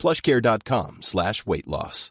[0.00, 2.10] plushcare.com slash weight loss.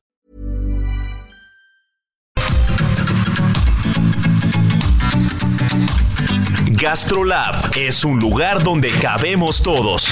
[6.80, 10.09] GastroLab es un lugar donde cabemos todos.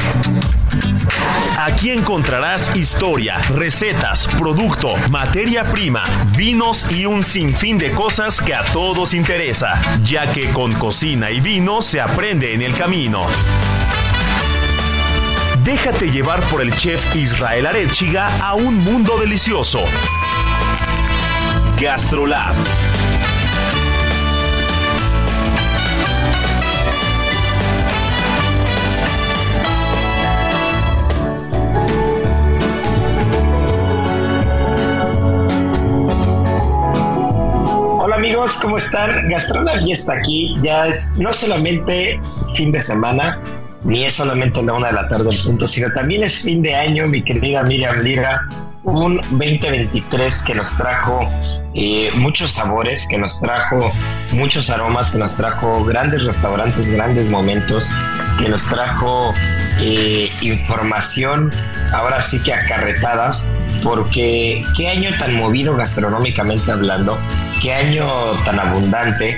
[1.57, 6.03] Aquí encontrarás historia, recetas, producto, materia prima,
[6.35, 11.39] vinos y un sinfín de cosas que a todos interesa, ya que con cocina y
[11.39, 13.27] vino se aprende en el camino.
[15.67, 19.83] Déjate llevar por el chef Israel Arechiga a un mundo delicioso.
[21.77, 22.55] GastroLab.
[37.99, 39.27] Hola amigos, ¿cómo están?
[39.27, 42.21] Gastrolab ya está aquí, ya es no solamente
[42.55, 43.41] fin de semana,
[43.83, 46.75] ni es solamente la una de la tarde en punto, sino también es fin de
[46.75, 48.47] año, mi querida Miriam Lira,
[48.83, 51.19] un 2023 que nos trajo
[51.73, 53.91] eh, muchos sabores, que nos trajo
[54.31, 57.89] muchos aromas, que nos trajo grandes restaurantes, grandes momentos,
[58.39, 59.33] que nos trajo
[59.79, 61.51] eh, información,
[61.91, 67.17] ahora sí que acarretadas, porque qué año tan movido gastronómicamente hablando,
[67.61, 68.07] qué año
[68.43, 69.37] tan abundante.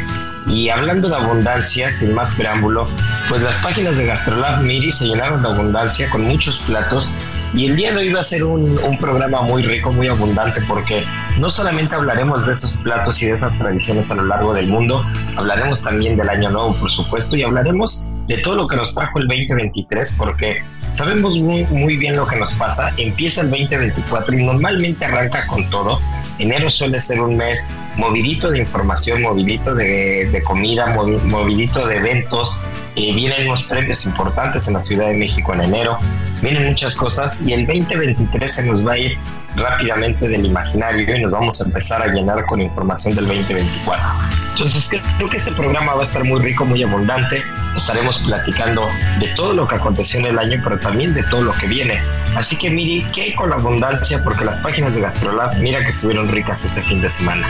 [0.50, 2.88] Y hablando de abundancia, sin más preámbulo,
[3.30, 7.14] pues las páginas de Gastrolab Miri se llenaron de abundancia con muchos platos
[7.54, 10.62] y el día de hoy va a ser un, un, programa muy rico, muy abundante,
[10.68, 11.04] porque
[11.40, 15.04] no solamente hablaremos de esos platos y de esas tradiciones a lo largo del mundo,
[15.36, 19.18] hablaremos también del Año Nuevo, por supuesto, y hablaremos de todo lo que nos trajo
[19.18, 20.64] el 2023, porque
[21.00, 22.92] sabemos muy, muy bien lo que nos pasa.
[22.98, 26.02] Empieza el 2024 y normalmente arranca con todo.
[26.40, 32.68] Enero suele ser un mes movidito de información, movidito de, de comida, movidito de eventos.
[32.98, 35.98] Eh, vienen unos premios importantes en la Ciudad de México en enero.
[36.42, 39.18] Vienen muchas cosas y el 2023 se nos va a ir
[39.56, 44.06] rápidamente del imaginario y nos vamos a empezar a llenar con información del 2024.
[44.52, 47.42] Entonces creo que este programa va a estar muy rico, muy abundante.
[47.76, 48.88] Estaremos platicando
[49.20, 52.02] de todo lo que aconteció en el año, pero también de todo lo que viene.
[52.36, 54.22] Así que Miri, ¿qué hay con la abundancia?
[54.24, 57.48] Porque las páginas de Gastrolab, mira que estuvieron ricas este fin de semana.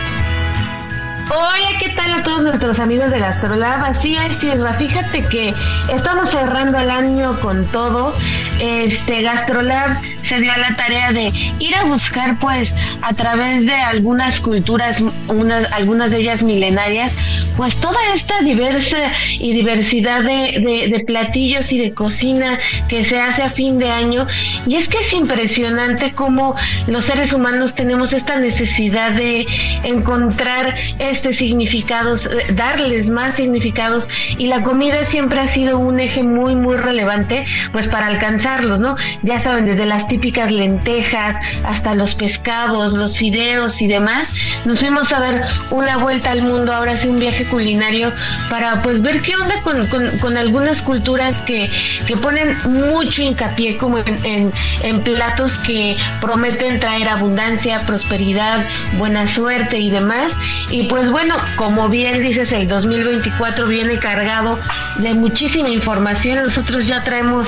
[1.31, 3.83] Hola, ¿qué tal a todos nuestros amigos de Gastrolab?
[3.83, 4.73] Así es, Sierra.
[4.79, 5.53] Fíjate que
[5.93, 8.15] estamos cerrando el año con todo.
[8.59, 12.73] Este Gastrolab se dio a la tarea de ir a buscar, pues,
[13.03, 17.11] a través de algunas culturas, unas, algunas de ellas milenarias,
[17.55, 22.57] pues toda esta diversa y diversidad de, de, de platillos y de cocina
[22.87, 24.25] que se hace a fin de año.
[24.65, 26.55] Y es que es impresionante cómo
[26.87, 29.45] los seres humanos tenemos esta necesidad de
[29.83, 34.07] encontrar este significados, darles más significados
[34.37, 38.95] y la comida siempre ha sido un eje muy muy relevante pues para alcanzarlos, ¿no?
[39.23, 44.29] Ya saben, desde las típicas lentejas hasta los pescados, los fideos y demás.
[44.65, 45.41] Nos fuimos a ver
[45.71, 48.11] una vuelta al mundo, ahora sí un viaje culinario
[48.49, 49.85] para pues ver qué onda con,
[50.19, 51.69] con, algunas culturas que,
[52.07, 54.51] que, ponen mucho hincapié como en,
[54.83, 58.65] en platos que prometen traer abundancia, prosperidad,
[58.97, 60.31] buena suerte y demás.
[60.69, 64.59] Y pues bueno, como bien dices, el 2024 viene cargado
[64.97, 66.43] de muchísima información.
[66.43, 67.47] Nosotros ya traemos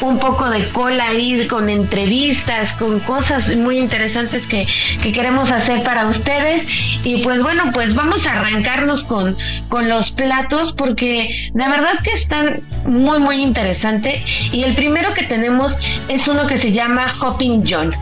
[0.00, 4.66] un poco de cola ahí con entrevistas, con cosas muy interesantes que,
[5.02, 6.66] que queremos hacer para ustedes.
[7.04, 9.36] Y pues bueno, pues vamos a arrancarnos con,
[9.68, 14.22] con los platos porque de verdad que están muy, muy interesantes.
[14.52, 15.76] Y el primero que tenemos
[16.08, 17.94] es uno que se llama Hopping John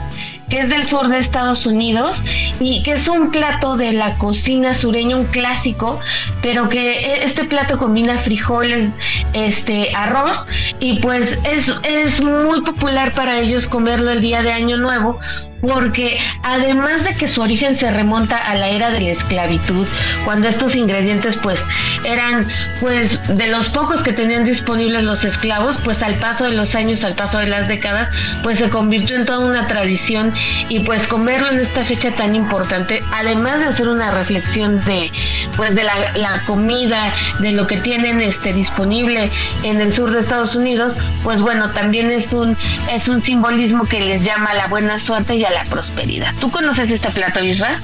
[0.50, 2.21] que es del sur de Estados Unidos
[2.59, 6.00] y que es un plato de la cocina sureña, un clásico,
[6.43, 8.91] pero que este plato combina frijoles,
[9.32, 10.44] este arroz
[10.81, 15.19] y pues es, es muy popular para ellos comerlo el día de Año Nuevo
[15.61, 19.87] porque además de que su origen se remonta a la era de la esclavitud,
[20.25, 21.59] cuando estos ingredientes pues
[22.05, 22.49] eran
[22.81, 27.05] pues de los pocos que tenían disponibles los esclavos, pues al paso de los años,
[27.05, 28.09] al paso de las décadas,
[28.43, 30.33] pues se convirtió en toda una tradición
[30.69, 35.12] y pues comerlo en esta fecha tan importante, además de hacer una reflexión de
[35.57, 39.31] pues de la, comida, de lo que tienen este disponible
[39.62, 42.57] en el sur de Estados Unidos, pues bueno, también es un
[42.91, 46.35] es un simbolismo que les llama la buena suerte y la prosperidad.
[46.41, 47.81] ¿Tú conoces este plato, Isra?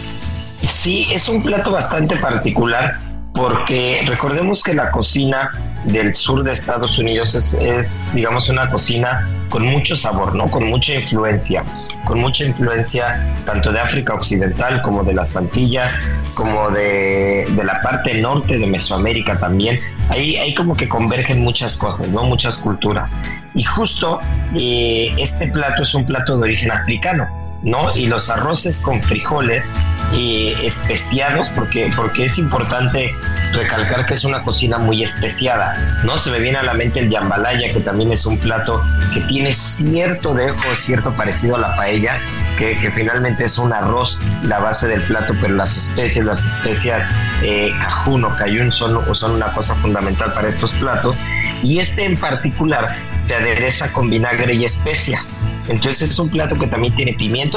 [0.68, 2.98] Sí, es un plato bastante particular
[3.36, 5.50] porque recordemos que la cocina
[5.84, 10.50] del sur de Estados Unidos es, digamos, una cocina con mucho sabor, ¿no?
[10.50, 11.62] Con mucha influencia,
[12.06, 16.00] con mucha influencia tanto de África Occidental como de las Antillas,
[16.34, 19.78] como de, la parte norte de Mesoamérica también.
[20.08, 22.24] Ahí, ahí como que convergen muchas cosas, ¿no?
[22.24, 23.18] Muchas culturas.
[23.54, 24.18] Y justo
[24.54, 27.94] eh, este plato es un plato de origen africano ¿no?
[27.96, 29.70] Y los arroces con frijoles
[30.12, 33.14] eh, especiados, porque, porque es importante
[33.52, 36.16] recalcar que es una cocina muy especiada, ¿no?
[36.18, 38.82] Se me viene a la mente el jambalaya, que también es un plato
[39.12, 42.20] que tiene cierto dejo, cierto parecido a la paella,
[42.56, 47.04] que, finalmente es un arroz, la base del plato, pero las especies, las especias
[47.42, 51.20] eh, cajún o cayún son, son una cosa fundamental para estos platos.
[51.62, 55.38] Y este en particular se adereza con vinagre y especias.
[55.68, 57.12] Entonces es un plato que también tiene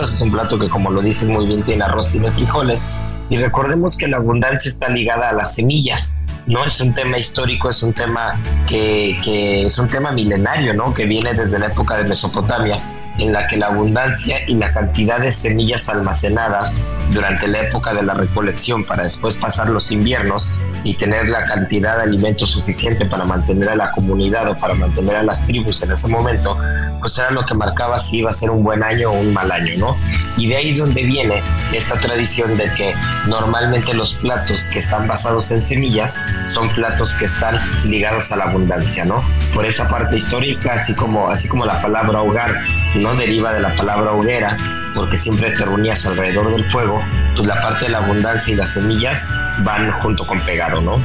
[0.06, 2.90] es un plato que como lo dices muy bien tiene arroz, tiene frijoles.
[3.30, 6.66] Y recordemos que la abundancia está ligada a las semillas, ¿no?
[6.66, 10.94] Es un tema histórico, es un tema que, que es un tema milenario, ¿no?
[10.94, 12.82] Que viene desde la época de Mesopotamia
[13.20, 16.78] en la que la abundancia y la cantidad de semillas almacenadas
[17.12, 20.50] durante la época de la recolección para después pasar los inviernos
[20.84, 25.18] y tener la cantidad de alimento suficiente para mantener a la comunidad o para mantener
[25.18, 26.58] a las tribus en ese momento,
[27.00, 29.52] pues era lo que marcaba si iba a ser un buen año o un mal
[29.52, 29.98] año, ¿no?
[30.38, 31.42] Y de ahí es donde viene
[31.74, 32.94] esta tradición de que
[33.28, 36.20] normalmente los platos que están basados en semillas
[36.54, 39.24] son platos que están ligados a la abundancia, ¿no?
[39.54, 42.56] Por esa parte histórica, así como, así como la palabra hogar
[42.96, 44.58] no deriva de la palabra hoguera,
[44.96, 47.00] porque siempre te reunías alrededor del fuego,
[47.36, 49.28] pues la parte de la abundancia y las semillas
[49.60, 51.02] van junto con pegado, ¿no?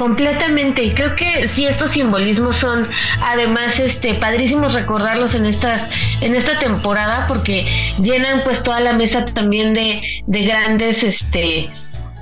[0.00, 2.88] Completamente, y creo que sí estos simbolismos son
[3.22, 5.90] además este padrísimos recordarlos en estas
[6.22, 7.66] en esta temporada porque
[8.00, 11.68] llenan pues toda la mesa también de, de grandes este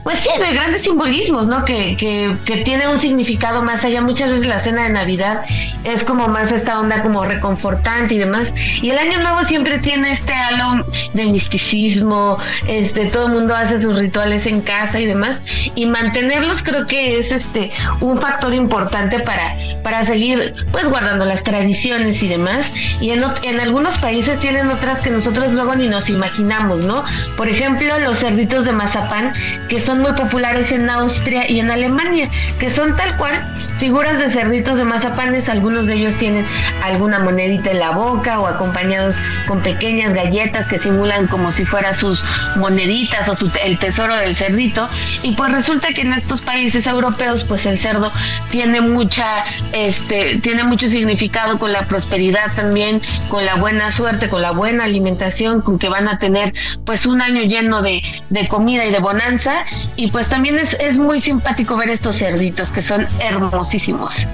[0.08, 1.66] pues sí, de grandes simbolismos, ¿no?
[1.66, 4.00] Que, que, que, tiene un significado más allá.
[4.00, 5.42] Muchas veces la cena de Navidad
[5.84, 8.48] es como más esta onda como reconfortante y demás.
[8.80, 13.82] Y el Año Nuevo siempre tiene este halo de misticismo, este, todo el mundo hace
[13.82, 15.42] sus rituales en casa y demás.
[15.74, 17.70] Y mantenerlos creo que es este
[18.00, 22.64] un factor importante para, para seguir pues guardando las tradiciones y demás.
[23.02, 27.04] Y en, en algunos países tienen otras que nosotros luego ni nos imaginamos, ¿no?
[27.36, 29.34] Por ejemplo, los cerditos de mazapán,
[29.68, 32.28] que son muy populares en Austria y en Alemania,
[32.58, 33.34] que son tal cual
[33.78, 36.44] figuras de cerditos de mazapanes, algunos de ellos tienen
[36.82, 39.14] alguna monedita en la boca o acompañados
[39.46, 42.22] con pequeñas galletas que simulan como si fueran sus
[42.56, 44.88] moneditas o el tesoro del cerdito.
[45.22, 48.12] Y pues resulta que en estos países europeos pues el cerdo
[48.50, 54.42] tiene mucha este tiene mucho significado con la prosperidad también, con la buena suerte, con
[54.42, 56.52] la buena alimentación, con que van a tener
[56.84, 58.02] pues un año lleno de
[58.48, 59.64] comida y de bonanza
[59.96, 64.26] y pues también es, es muy simpático ver estos cerditos que son hermosísimos.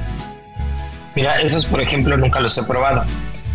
[1.14, 3.04] Mira, esos por ejemplo nunca los he probado.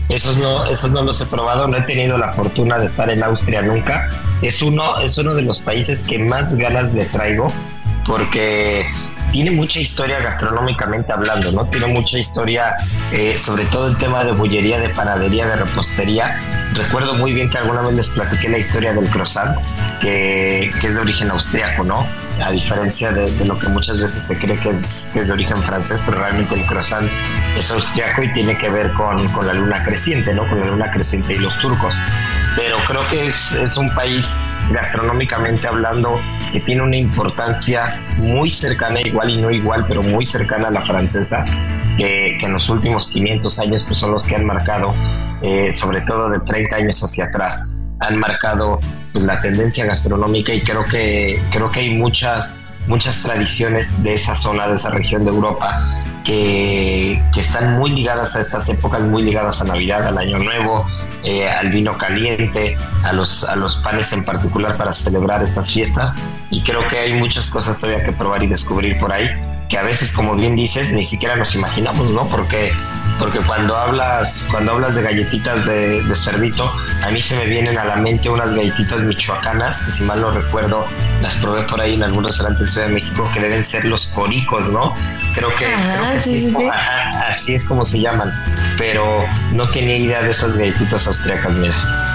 [0.09, 3.21] Esos no, esos no los he probado, no he tenido la fortuna de estar en
[3.23, 4.09] Austria nunca.
[4.41, 7.53] Es uno, es uno de los países que más ganas le traigo
[8.07, 8.87] porque
[9.31, 11.65] tiene mucha historia gastronómicamente hablando, ¿no?
[11.65, 12.75] Tiene mucha historia,
[13.11, 16.39] eh, sobre todo el tema de bollería, de panadería, de repostería.
[16.73, 19.57] Recuerdo muy bien que alguna vez les platiqué la historia del croissant,
[20.01, 22.05] que, que es de origen austriaco, ¿no?
[22.43, 25.61] A diferencia de, lo que muchas veces se cree que es, que es, de origen
[25.63, 27.09] francés, pero realmente el croissant
[27.57, 30.47] es austriaco y tiene que ver con, con la luna creciente, ¿no?
[30.47, 31.97] Con la luna creciente y los turcos.
[32.55, 34.35] Pero creo que es, es un país
[34.71, 36.19] gastronómicamente hablando
[36.51, 40.81] que tiene una importancia muy cercana, igual y no igual, pero muy cercana a la
[40.81, 41.45] francesa,
[41.97, 44.93] que, en los últimos 500 años pues son los que han marcado,
[45.41, 48.79] eh, sobre todo de 30 años hacia atrás, han marcado
[49.11, 54.35] pues, la tendencia gastronómica y creo que, creo que hay muchas muchas tradiciones de esa
[54.35, 59.23] zona, de esa región de Europa, que, que, están muy ligadas a estas épocas, muy
[59.23, 60.85] ligadas a Navidad, al Año Nuevo,
[61.23, 66.17] eh, al vino caliente, a los, a los panes en particular para celebrar estas fiestas.
[66.49, 69.29] Y creo que hay muchas cosas todavía que probar y descubrir por ahí
[69.69, 72.27] que a veces, como bien dices, ni siquiera nos imaginamos, ¿no?
[72.27, 72.73] Porque,
[73.19, 76.71] porque cuando hablas, cuando hablas de galletitas de, cerdito,
[77.03, 80.31] a mí se me vienen a la mente unas galletitas michoacanas, que si mal no
[80.31, 80.85] recuerdo,
[81.21, 84.07] las probé por ahí en algunos restaurantes de Ciudad de México, que deben ser los
[84.07, 84.95] coricos, ¿no?
[85.35, 86.17] Creo que, creo que
[87.27, 88.33] así es como se llaman,
[88.77, 92.08] pero no tenía idea de estas galletitas austriacas, mira.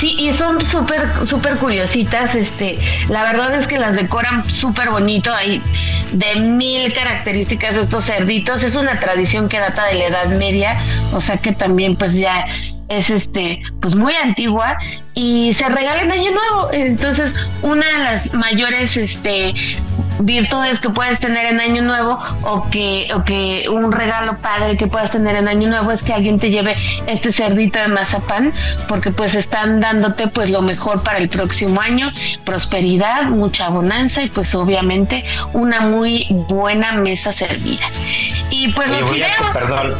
[0.00, 2.34] Sí, y son súper, súper curiositas.
[2.34, 2.78] Este,
[3.10, 5.30] la verdad es que las decoran súper bonito.
[5.32, 5.62] Hay
[6.12, 8.62] de mil características de estos cerditos.
[8.62, 10.80] Es una tradición que data de la Edad Media,
[11.12, 12.46] o sea que también pues ya
[12.88, 14.78] es este, pues muy antigua
[15.14, 16.72] y se regala en Año Nuevo.
[16.72, 19.52] Entonces, una de las mayores este,
[20.22, 24.86] virtudes que puedes tener en Año Nuevo o que, o que un regalo padre que
[24.86, 28.52] puedas tener en Año Nuevo es que alguien te lleve este cerdito de mazapán,
[28.88, 32.10] porque pues están dándote pues lo mejor para el próximo año,
[32.44, 37.86] prosperidad, mucha bonanza y pues obviamente una muy buena mesa servida.
[38.50, 39.10] Y pues los
[39.52, 39.94] perdón,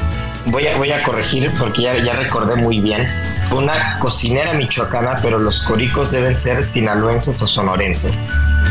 [0.46, 3.06] voy a, voy a corregir porque ya, ya recordé muy bien.
[3.50, 8.26] Una cocinera michoacana, pero los coricos deben ser sinaloenses o sonorenses.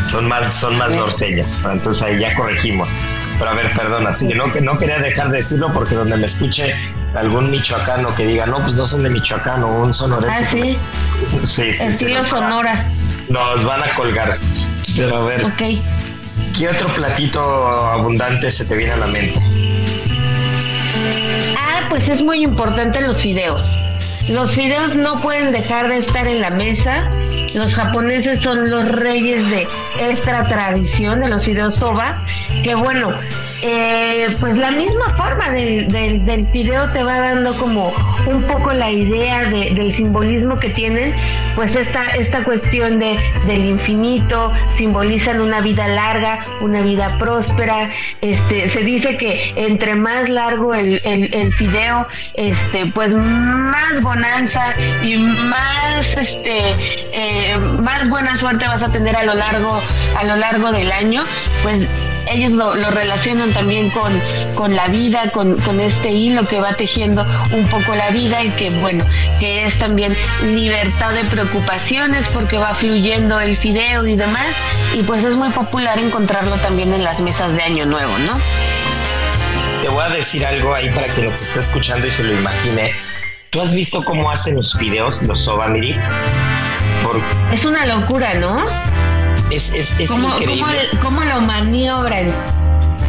[0.08, 1.52] Son más, son más norteñas.
[1.70, 2.88] Entonces ahí ya corregimos.
[3.38, 6.74] Pero a ver, perdona, sí, no, no quería dejar de decirlo porque donde me escuche
[7.14, 10.44] algún michoacano que diga, no, pues no son de Michoacán o un sonorense.
[10.44, 10.78] Ah, sí.
[11.46, 11.82] Sí, sí.
[11.82, 12.90] Estilo Sonora.
[13.28, 14.38] Nos van a colgar.
[14.96, 15.44] Pero a ver.
[15.44, 15.62] Ok.
[16.56, 19.40] ¿Qué otro platito abundante se te viene a la mente?
[21.90, 23.76] Pues es muy importante los fideos.
[24.28, 27.10] Los fideos no pueden dejar de estar en la mesa.
[27.52, 29.66] Los japoneses son los reyes de
[30.00, 32.24] esta tradición de los fideos soba,
[32.62, 33.10] que bueno,
[33.62, 37.92] eh, pues la misma forma del, del, video te va dando como
[38.26, 41.14] un poco la idea del simbolismo que tienen,
[41.54, 47.90] pues esta, esta cuestión de, del infinito, simbolizan una vida larga, una vida próspera,
[48.20, 55.16] este, se dice que entre más largo el, el, fideo, este, pues más bonanza y
[55.16, 56.74] más, este,
[57.12, 59.80] eh, más buena suerte vas a tener a lo largo,
[60.16, 61.24] a lo largo del año,
[61.62, 61.86] pues
[62.30, 64.12] ellos lo, relacionan también con,
[64.54, 68.50] con la vida, con, con, este hilo que va tejiendo un poco la vida y
[68.50, 69.04] que bueno,
[69.38, 74.46] que es también libertad de preocupaciones porque va fluyendo el fideo y demás
[74.94, 78.38] y pues es muy popular encontrarlo también en las mesas de Año Nuevo, ¿no?
[79.82, 82.92] Te voy a decir algo ahí para que nos esté escuchando y se lo imagine.
[83.50, 85.96] ¿Tú has visto cómo hacen los fideos, los Sobamiri?
[87.02, 87.20] Por...
[87.52, 88.64] Es una locura, ¿no?
[89.50, 90.88] Es, es, es increíble.
[90.90, 92.28] ¿cómo, ¿Cómo lo maniobran?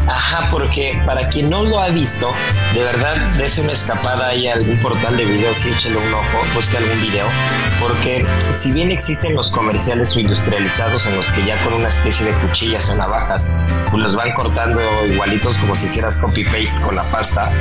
[0.07, 2.33] Ajá, porque para quien no lo ha visto,
[2.73, 6.45] de verdad, dése una escapada ahí a algún portal de videos y échale un ojo,
[6.55, 7.27] busque algún video,
[7.79, 12.25] porque si bien existen los comerciales o industrializados en los que ya con una especie
[12.25, 13.49] de cuchillas o navajas,
[13.91, 17.51] pues los van cortando igualitos como si hicieras copy-paste con la pasta,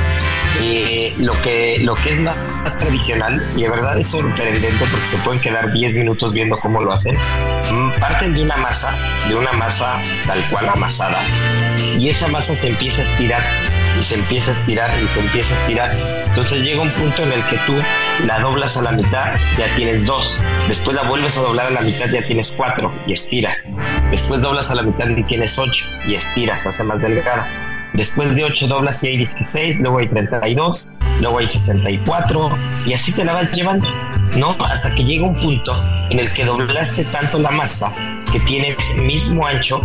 [0.59, 5.17] eh, lo, que, lo que es más tradicional, y de verdad es sorprendente porque se
[5.17, 8.95] pueden quedar 10 minutos viendo cómo lo hacen, mm, parten de una masa,
[9.27, 11.19] de una masa tal cual amasada,
[11.97, 13.43] y esa masa se empieza a estirar
[13.99, 15.91] y se empieza a estirar y se empieza a estirar.
[16.27, 17.73] Entonces llega un punto en el que tú
[18.25, 20.37] la doblas a la mitad, ya tienes dos.
[20.67, 23.69] Después la vuelves a doblar a la mitad, ya tienes cuatro y estiras.
[24.09, 27.47] Después doblas a la mitad y tienes ocho y estiras, hace más delgada.
[27.93, 33.11] Después de 8 doblas y hay 16, luego hay 32, luego hay 64 y así
[33.11, 33.85] te la vas llevando,
[34.37, 34.55] ¿no?
[34.63, 35.75] Hasta que llega un punto
[36.09, 37.91] en el que doblaste tanto la masa
[38.31, 39.81] que tienes mismo ancho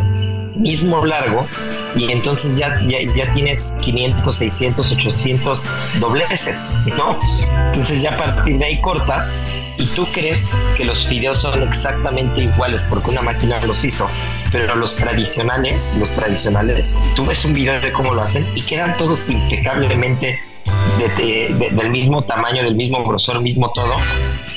[0.57, 1.47] mismo largo
[1.95, 5.67] y entonces ya, ya, tienes 500, 600, 800
[6.01, 7.19] dobleces, ¿no?
[7.67, 9.37] Entonces ya a partir de ahí cortas
[9.79, 14.09] y tú crees que los videos son exactamente iguales porque una máquina los hizo,
[14.51, 18.97] pero los tradicionales, los tradicionales, tú ves un video de cómo lo hacen y quedan
[18.97, 20.56] todos impecablemente
[20.99, 23.97] del mismo tamaño, del mismo grosor, mismo todo,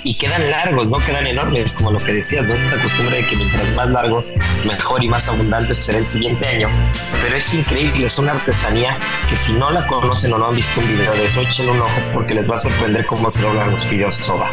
[0.03, 2.53] y quedan largos, no quedan enormes, como lo que decías, ¿no?
[2.53, 4.31] Esta costumbre de que mientras más largos,
[4.65, 6.67] mejor y más abundantes será el siguiente año.
[7.21, 8.97] Pero es increíble, es una artesanía
[9.29, 11.81] que si no la conocen o no han visto un video de eso, echen un
[11.81, 14.49] ojo porque les va a sorprender cómo se logran los videos soba.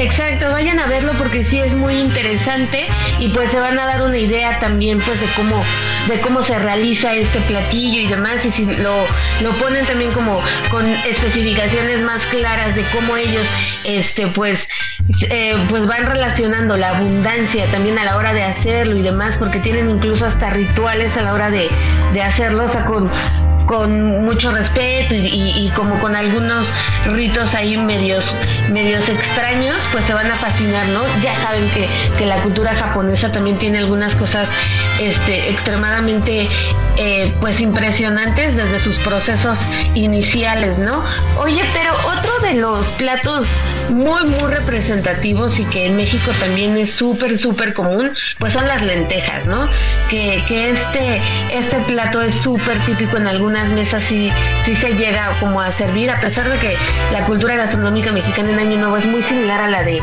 [0.00, 2.86] Exacto, vayan a verlo porque sí es muy interesante
[3.18, 5.62] y pues se van a dar una idea también pues de cómo
[6.08, 8.42] de cómo se realiza este platillo y demás.
[8.46, 9.04] Y si lo,
[9.42, 10.40] lo ponen también como
[10.70, 13.44] con especificaciones más claras de cómo ellos
[13.84, 14.58] este pues
[15.28, 19.58] eh, pues van relacionando la abundancia también a la hora de hacerlo y demás porque
[19.58, 21.68] tienen incluso hasta rituales a la hora de,
[22.14, 23.04] de hacerlo, o sea, con
[23.70, 26.66] con mucho respeto y, como con algunos
[27.06, 28.24] ritos ahí medios,
[28.68, 31.02] medios extraños, pues se van a fascinar, ¿no?
[31.22, 34.48] Ya saben que, que la cultura japonesa también tiene algunas cosas
[34.98, 36.48] este, extremadamente
[36.96, 39.58] eh, pues impresionantes desde sus procesos
[39.94, 41.02] iniciales, ¿no?
[41.38, 43.46] Oye, pero otro de los platos
[43.90, 48.82] muy, muy representativos y que en México también es súper, súper común, pues son las
[48.82, 49.66] lentejas, ¿no?
[50.08, 51.20] Que, que este,
[51.52, 54.30] este plato es súper típico en algunas mesas sí,
[54.64, 56.76] sí se llega como a servir, a pesar de que
[57.12, 60.00] la cultura gastronómica mexicana en Año Nuevo es muy similar a la de,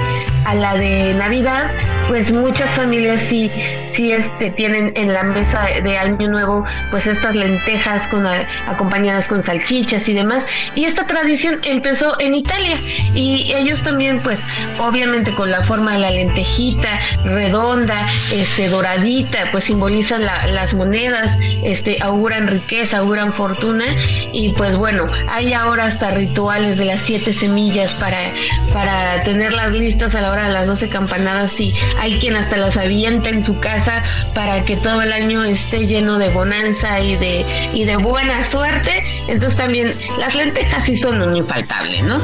[0.48, 1.70] a la de Navidad,
[2.08, 3.52] pues muchas familias sí,
[3.86, 9.44] sí este, tienen en la mesa de Año Nuevo pues estas lentejas con, acompañadas con
[9.44, 10.46] salchichas y demás.
[10.74, 12.78] Y esta tradición empezó en Italia
[13.14, 14.40] y ellos también pues
[14.80, 17.98] obviamente con la forma de la lentejita redonda,
[18.32, 23.86] este, doradita, pues simbolizan las monedas, este, auguran riqueza, auguran fortuna
[24.32, 28.32] y pues bueno, hay ahora hasta rituales de las siete semillas para,
[28.72, 33.30] para tenerlas listas a la de las doce campanadas y hay quien hasta las avienta
[33.30, 34.04] en su casa
[34.34, 39.04] para que todo el año esté lleno de bonanza y de, y de buena suerte.
[39.28, 42.20] Entonces también las lentejas sí son un infaltable, ¿no?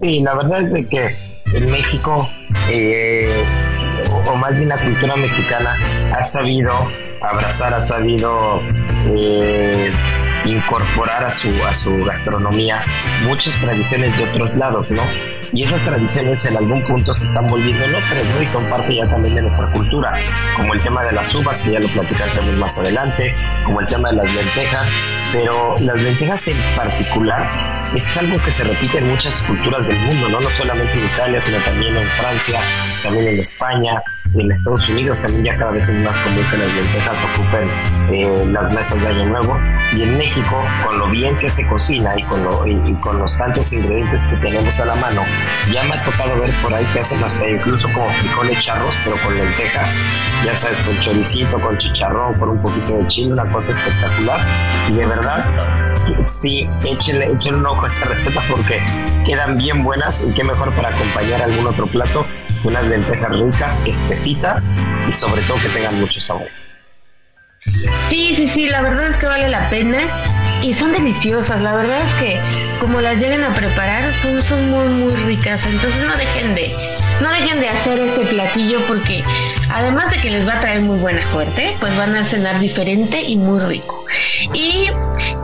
[0.00, 1.16] Sí, la verdad es de que
[1.52, 2.28] en México,
[2.70, 3.44] eh,
[4.26, 5.76] o más bien la cultura mexicana,
[6.16, 6.72] ha sabido
[7.22, 8.60] abrazar, ha sabido
[9.08, 9.90] eh,
[10.44, 12.82] incorporar a su, a su gastronomía
[13.24, 15.02] muchas tradiciones de otros lados, ¿no?
[15.52, 18.42] Y esas tradiciones en algún punto se están volviendo nuestras, ¿no?
[18.42, 20.14] Y son parte ya también de nuestra cultura,
[20.56, 24.10] como el tema de las uvas, que ya lo platicaremos más adelante, como el tema
[24.10, 24.88] de las lentejas,
[25.32, 27.48] pero las lentejas en particular
[27.94, 30.40] es algo que se repite en muchas culturas del mundo, ¿no?
[30.40, 32.60] No solamente en Italia, sino también en Francia,
[33.02, 34.02] también en España,
[34.34, 37.68] en Estados Unidos también ya cada vez es más común que las lentejas ocupen
[38.12, 39.58] eh, las mesas de Año Nuevo.
[39.94, 43.36] Y en México, con lo bien que se cocina y con, lo, y, con los
[43.38, 45.22] tantos ingredientes que tenemos a la mano,
[45.72, 49.16] ya me ha tocado ver por ahí que hacen hasta incluso como frijoles charros, pero
[49.18, 49.90] con lentejas,
[50.44, 54.40] ya sabes, con choricito, con chicharrón, con un poquito de chile, una cosa espectacular.
[54.88, 58.82] Y de verdad, sí, échenle, échenle un ojo a esta receta porque
[59.26, 62.26] quedan bien buenas y qué mejor para acompañar algún otro plato
[62.64, 64.66] unas lentejas ricas, espesitas
[65.08, 66.48] y sobre todo que tengan mucho sabor.
[68.08, 69.98] Sí, sí, sí, la verdad es que vale la pena
[70.62, 71.60] y son deliciosas.
[71.60, 72.40] La verdad es que
[72.80, 75.64] como las lleguen a preparar son, son muy, muy ricas.
[75.66, 76.72] Entonces no dejen de,
[77.20, 79.22] no dejen de hacer este platillo porque
[79.70, 83.22] además de que les va a traer muy buena suerte, pues van a cenar diferente
[83.22, 84.04] y muy rico.
[84.54, 84.90] ¿Y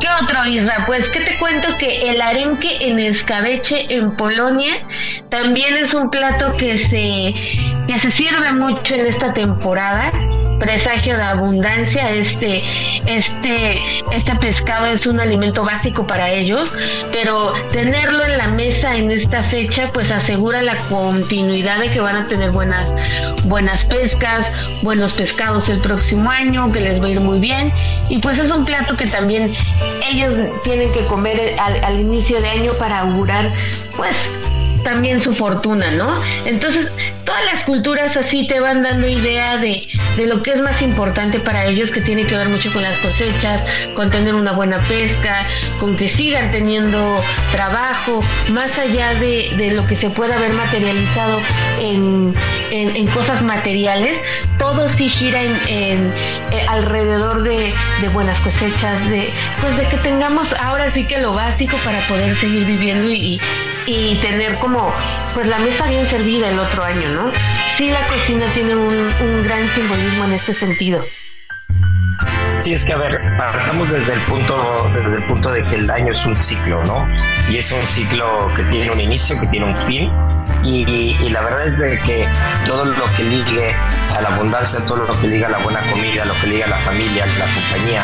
[0.01, 0.85] qué otro, Isra?
[0.87, 4.87] Pues que te cuento que el arenque en escabeche en Polonia
[5.31, 10.11] también es un plato que se, que se sirve mucho en esta temporada
[10.59, 12.11] presagio de abundancia.
[12.11, 12.63] Este,
[13.07, 13.79] este,
[14.13, 16.71] este pescado es un alimento básico para ellos,
[17.13, 22.17] pero tenerlo en la mesa en esta fecha, pues asegura la continuidad de que van
[22.17, 22.91] a tener buenas,
[23.45, 24.47] buenas pescas,
[24.83, 27.73] buenos pescados el próximo año, que les va a ir muy bien.
[28.09, 29.55] Y pues es un plato que también
[30.11, 33.49] ellos tienen que comer al, al inicio de año para augurar,
[33.97, 34.15] pues,
[34.85, 36.21] también su fortuna, ¿no?
[36.45, 36.87] Entonces,
[37.25, 39.83] todas las culturas así te van dando idea de,
[40.17, 42.99] de, lo que es más importante para ellos, que tiene que ver mucho con las
[43.01, 43.63] cosechas,
[43.97, 45.45] con tener una buena pesca,
[45.81, 47.21] con que sigan teniendo
[47.51, 51.41] trabajo, más allá de, de lo que se pueda ver materializado
[51.81, 52.35] en,
[52.71, 54.19] en, cosas materiales,
[54.59, 56.13] todo sí gira en,
[56.51, 61.33] eh, alrededor de, de, buenas cosechas, de, pues de que tengamos ahora sí que lo
[61.33, 63.41] básico para poder seguir viviendo y
[63.85, 64.93] tener como
[65.35, 67.31] pues la mesa bien servida el otro año, ¿no?
[67.77, 71.05] Sí, la cocina tiene un, gran simbolismo en este sentido.
[72.59, 75.91] Sí, es que a ver, partamos desde el punto, desde el punto de que el
[75.91, 77.07] año es un ciclo, ¿no?
[77.51, 80.11] Y es un ciclo que tiene un inicio, que tiene un fin,
[80.63, 80.85] y,
[81.21, 82.29] y, la verdad es de que
[82.65, 83.75] todo lo que ligue
[84.17, 86.71] a la abundancia, todo lo que liga a la buena comida, lo que liga a
[86.71, 88.03] la familia, la compañía,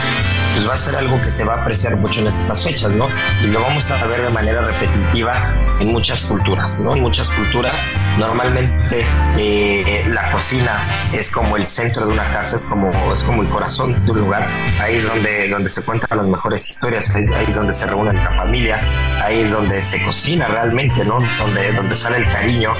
[0.55, 3.09] pues va a ser algo que se va a apreciar mucho en estas fechas, ¿no?
[3.43, 6.95] Y lo vamos a ver de manera repetitiva en muchas culturas, ¿no?
[6.95, 7.81] En muchas culturas
[8.19, 9.05] normalmente
[9.37, 13.49] eh, la cocina es como el centro de una casa, es como, es como el
[13.49, 14.49] corazón de un lugar,
[14.81, 18.31] ahí es donde, donde se cuentan las mejores historias, ahí, es donde se reúne la
[18.31, 18.81] familia,
[19.23, 21.19] ahí es donde se cocina realmente, ¿no?
[21.39, 22.73] Donde, donde sale el cariño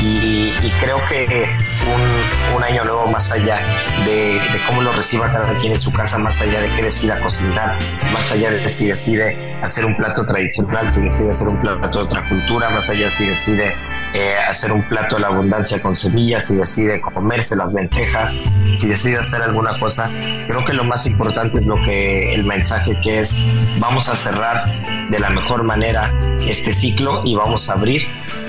[0.00, 1.48] y, creo que
[1.86, 2.17] un,
[2.58, 3.60] un, año nuevo más allá
[4.04, 7.18] de, de cómo lo reciba cada quien en su casa, más allá de qué decida
[7.20, 7.78] cocinar,
[8.12, 12.04] más allá de si decide hacer un plato tradicional, si decide hacer un plato de
[12.04, 13.74] otra cultura, más allá si decide
[14.14, 18.34] eh, hacer un plato de la abundancia con semillas, si decide comerse las lentejas,
[18.74, 20.10] si decide hacer alguna cosa,
[20.46, 23.36] creo que lo más importante es lo que el mensaje que es
[23.78, 24.64] vamos a cerrar
[25.10, 28.02] de la mejor manera este ciclo y vamos a abrir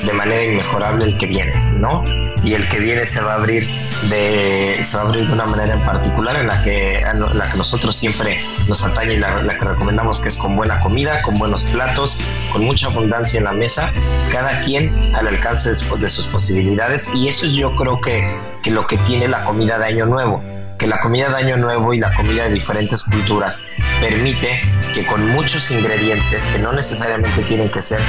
[0.05, 2.03] de manera inmejorable el que viene, ¿no?
[2.43, 3.65] Y el que viene se va a abrir
[4.03, 7.57] de se va a abrir de una manera en particular en la que la que
[7.57, 11.63] nosotros siempre nos atañe y la, que recomendamos que es con buena comida, con buenos
[11.63, 12.19] platos,
[12.51, 13.91] con mucha abundancia en la mesa,
[14.31, 17.13] cada quien al alcance de sus posibilidades.
[17.13, 20.87] Y eso yo creo que, que lo que tiene la comida de Año Nuevo que
[20.87, 23.63] la comida de Año Nuevo y la comida de diferentes culturas
[23.99, 24.61] permite
[24.93, 27.99] que con muchos ingredientes que no necesariamente tienen que ser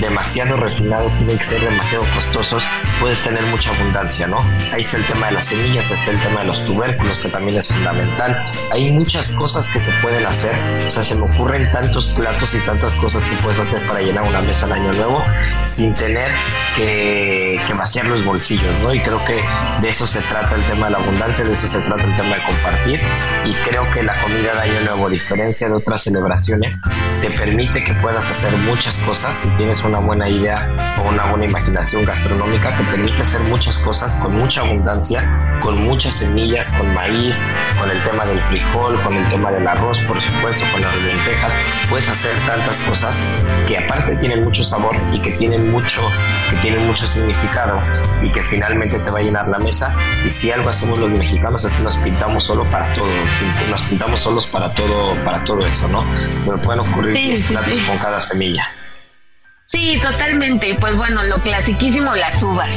[0.00, 2.62] demasiado refinados, tienen que ser demasiado costosos,
[3.00, 4.38] puedes tener mucha abundancia, ¿no?
[4.72, 7.58] Ahí está el tema de las semillas, está el tema de los tubérculos, que también
[7.58, 8.36] es fundamental.
[8.70, 10.54] Hay muchas cosas que se pueden hacer,
[10.86, 14.22] o sea, se me ocurren tantos platos y tantas cosas que puedes hacer para llenar
[14.22, 15.22] una mesa al año nuevo
[15.66, 16.30] sin tener
[16.76, 18.94] que, que vaciar los bolsillos, ¿no?
[18.94, 19.42] Y creo que
[19.80, 22.36] de eso se trata el tema de la abundancia, de eso se trata el tema
[22.36, 23.00] de compartir.
[23.44, 26.80] Y creo que la comida de año nuevo, a diferencia de otras celebraciones,
[27.20, 29.36] te permite que puedas hacer muchas cosas.
[29.36, 34.14] Si tienes una buena idea o una buena imaginación gastronómica, te permite hacer muchas cosas
[34.16, 37.42] con mucha abundancia, con muchas semillas, con maíz,
[37.78, 41.54] con el tema del frijol, con el tema del arroz, por supuesto, con las lentejas,
[41.88, 43.16] puedes hacer tantas cosas
[43.66, 46.02] que aparte tienen mucho sabor y que tienen mucho,
[46.48, 47.80] que tienen mucho significado
[48.22, 49.94] y que finalmente te va a llenar la mesa.
[50.26, 53.06] Y si algo hacemos los mexicanos es que nos pintamos solo para todo,
[53.70, 56.04] nos pintamos solos para todo, para todo eso, ¿no?
[56.44, 58.68] Se me pueden ocurrir platos con cada semilla.
[59.72, 60.76] Sí, totalmente.
[60.80, 62.68] Pues bueno, lo clasiquísimo, las uvas,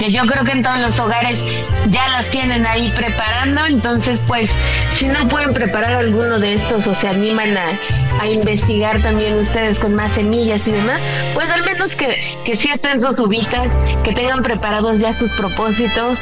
[0.00, 1.40] que yo creo que en todos los hogares
[1.88, 3.66] ya las tienen ahí preparando.
[3.66, 4.50] Entonces, pues,
[4.96, 7.78] si no pueden preparar alguno de estos o se animan a,
[8.20, 11.02] a investigar también ustedes con más semillas y demás,
[11.34, 13.68] pues al menos que, que sí estén sus ubitas,
[14.02, 16.18] que tengan preparados ya sus propósitos,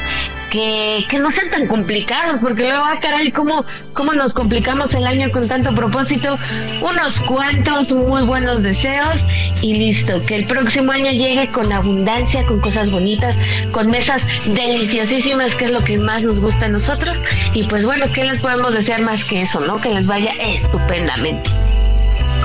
[1.09, 5.31] que, no sean tan complicados, porque luego, ah, caray, ¿cómo, ¿cómo nos complicamos el año
[5.31, 6.39] con tanto propósito?
[6.81, 9.17] Unos cuantos muy buenos deseos
[9.61, 10.25] y listo.
[10.25, 13.37] Que el próximo año llegue con abundancia, con cosas bonitas,
[13.73, 17.17] con mesas deliciosísimas, que es lo que más nos gusta a nosotros.
[17.55, 19.81] Y pues bueno, ¿qué les podemos desear más que eso, no?
[19.81, 21.66] Que les vaya estupendamente.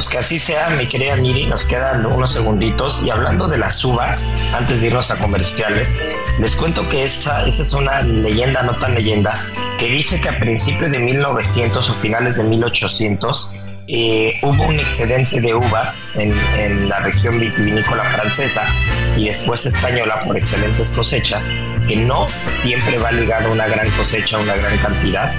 [0.07, 3.03] Que así sea, mi querida Miri, nos quedan unos segunditos.
[3.03, 5.97] Y hablando de las uvas, antes de irnos a comerciales,
[6.39, 9.43] les cuento que esa, esa es una leyenda, no tan leyenda,
[9.79, 15.41] que dice que a principios de 1900 o finales de 1800 eh, hubo un excedente
[15.41, 18.65] de uvas en, en, la región vitivinícola francesa
[19.17, 21.45] y después española por excelentes cosechas,
[21.87, 25.33] que no siempre va ligado a una gran cosecha, una gran cantidad,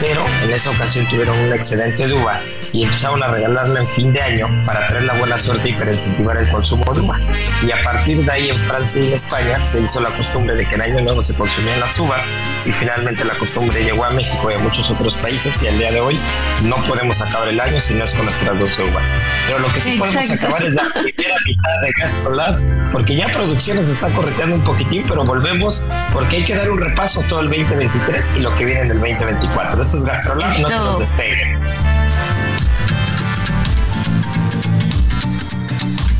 [0.00, 2.40] pero en esa ocasión tuvieron un excedente de uva
[2.74, 5.92] y empezaron a regalarla en fin de año para traer la buena suerte y para
[5.92, 7.18] incentivar el consumo de uva.
[7.64, 10.66] Y a partir de ahí en Francia y en España se hizo la costumbre de
[10.66, 12.26] que en año nuevo se consumían las uvas
[12.66, 15.92] y finalmente la costumbre llegó a México y a muchos otros países y al día
[15.92, 16.18] de hoy
[16.64, 19.08] no podemos acabar el año si no es con nuestras 12 uvas.
[19.46, 20.12] Pero lo que sí Exacto.
[20.12, 22.60] podemos acabar es la primera mitad de Gastrolab
[22.90, 26.80] porque ya producción nos está correteando un poquitín, pero volvemos porque hay que dar un
[26.80, 29.80] repaso todo el 2023 y lo que viene en el 2024.
[29.80, 32.03] Esto es Gastrolab, no se nos despeguen.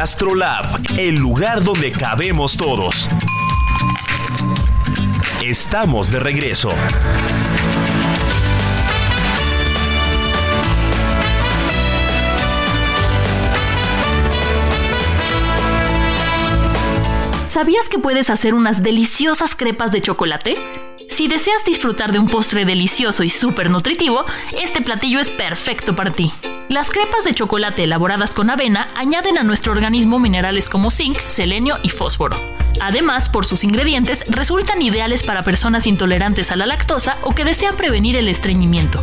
[0.00, 3.08] Gastrolab, el lugar donde cabemos todos.
[5.42, 6.70] Estamos de regreso.
[17.44, 20.54] ¿Sabías que puedes hacer unas deliciosas crepas de chocolate?
[21.10, 24.26] Si deseas disfrutar de un postre delicioso y súper nutritivo,
[24.62, 26.32] este platillo es perfecto para ti.
[26.68, 31.78] Las crepas de chocolate elaboradas con avena añaden a nuestro organismo minerales como zinc, selenio
[31.82, 32.36] y fósforo.
[32.80, 37.74] Además, por sus ingredientes, resultan ideales para personas intolerantes a la lactosa o que desean
[37.74, 39.02] prevenir el estreñimiento.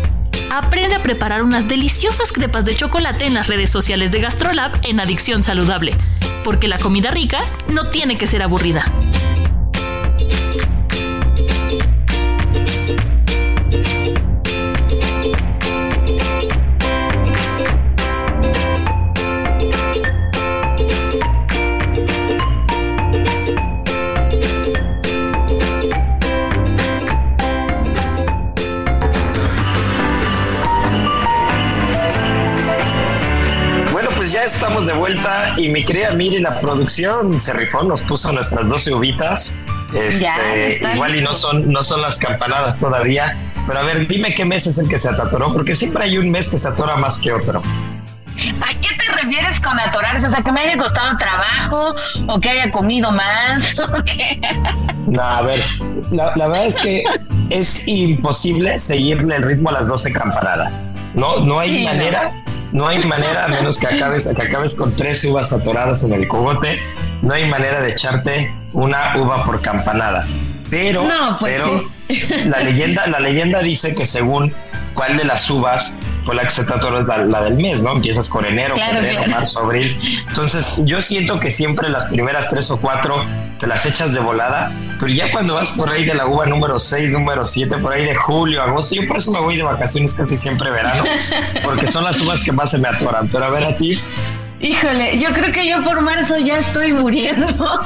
[0.52, 5.00] Aprende a preparar unas deliciosas crepas de chocolate en las redes sociales de Gastrolab en
[5.00, 5.98] Adicción Saludable,
[6.44, 8.92] porque la comida rica no tiene que ser aburrida.
[35.58, 39.54] Y mi querida Miri, la producción se rifó, nos puso nuestras 12 uvitas.
[39.94, 43.38] Este, igual y no son, no son las campanadas todavía.
[43.68, 46.30] Pero a ver, dime qué mes es el que se atoró, porque siempre hay un
[46.30, 47.62] mes que se atora más que otro.
[48.62, 50.28] ¿A qué te refieres con atorarse?
[50.28, 51.96] O sea, que me haya costado trabajo
[52.28, 54.42] o que haya comido más o qué?
[55.08, 55.64] No, a ver,
[56.12, 57.04] la, verdad es que
[57.50, 60.92] es imposible seguirle el ritmo a las 12 campanadas.
[61.14, 62.34] No, no hay manera.
[62.34, 62.45] No.
[62.88, 66.80] Hay manera, a menos que acabes, que acabes con tres uvas atoradas en el cogote,
[67.22, 70.26] no hay manera de echarte una uva por campanada.
[70.70, 71.08] Pero,
[71.40, 71.90] pues pero
[72.46, 74.54] la leyenda, la leyenda dice que según
[74.94, 77.94] cuál de las uvas con la que se trató es la, del mes, ¿no?
[77.94, 79.96] Empiezas con enero, febrero, marzo, abril.
[80.28, 83.24] Entonces, yo siento que siempre las primeras tres o cuatro
[83.60, 86.78] te las echas de volada, pero ya cuando vas por ahí de la uva número
[86.78, 90.14] 6, número 7, por ahí de julio, agosto, yo por eso me voy de vacaciones
[90.14, 91.04] casi siempre verano,
[91.64, 93.30] porque son las uvas que más se me atoran.
[93.30, 94.02] Pero a ver a ti,
[94.62, 97.46] Híjole, yo creo que yo por marzo ya estoy muriendo.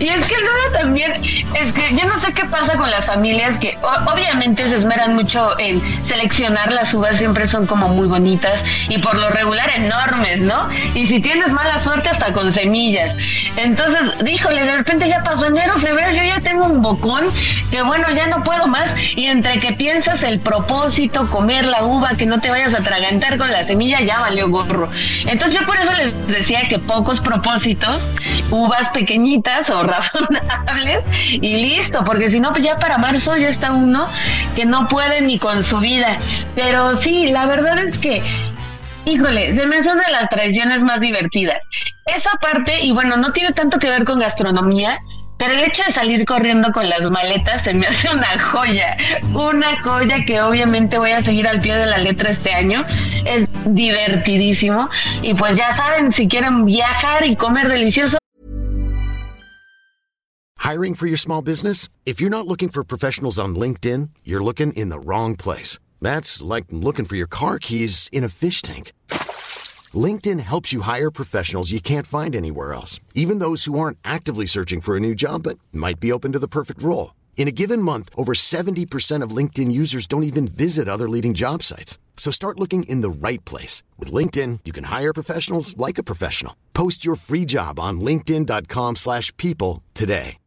[0.00, 3.58] y es que luego también, es que yo no sé qué pasa con las familias
[3.60, 3.78] que
[4.12, 9.14] obviamente se esmeran mucho en seleccionar las uvas, siempre son como muy bonitas y por
[9.14, 10.68] lo regular enormes, ¿no?
[10.94, 13.16] Y si tienes mala suerte hasta con semillas.
[13.56, 17.26] Entonces, híjole, de repente ya pasó enero, febrero, yo ya tengo un bocón
[17.70, 18.88] que bueno, ya no puedo más.
[19.14, 23.38] Y entre que piensas el propósito, comer la uva, que no te vayas a atragantar
[23.38, 24.50] con la semilla, ya valió
[25.26, 28.02] entonces yo por eso les decía que pocos propósitos,
[28.50, 33.72] uvas pequeñitas o razonables y listo, porque si no, pues ya para marzo ya está
[33.72, 34.06] uno
[34.54, 36.18] que no puede ni con su vida.
[36.54, 38.22] Pero sí, la verdad es que
[39.06, 41.58] Híjole, se me hace una de las tradiciones más divertidas.
[42.06, 44.98] Esa parte, y bueno, no tiene tanto que ver con gastronomía,
[45.38, 48.96] pero el hecho de salir corriendo con las maletas se me hace una joya,
[49.34, 52.84] una joya que obviamente voy a seguir al pie de la letra este año.
[53.26, 54.88] Es divertidísimo
[55.22, 58.18] y pues ya saben, si quieren viajar y comer delicioso.
[60.58, 61.88] Hiring for your small business?
[62.04, 65.78] If you're not looking for professionals on LinkedIn, you're looking in the wrong place.
[66.00, 68.92] That's like looking for your car keys in a fish tank.
[69.96, 74.46] LinkedIn helps you hire professionals you can't find anywhere else, even those who aren't actively
[74.46, 77.14] searching for a new job but might be open to the perfect role.
[77.36, 81.62] In a given month, over 70% of LinkedIn users don't even visit other leading job
[81.62, 81.98] sites.
[82.16, 83.84] So start looking in the right place.
[83.98, 86.56] With LinkedIn, you can hire professionals like a professional.
[86.74, 90.38] Post your free job on linkedin.com slash people today.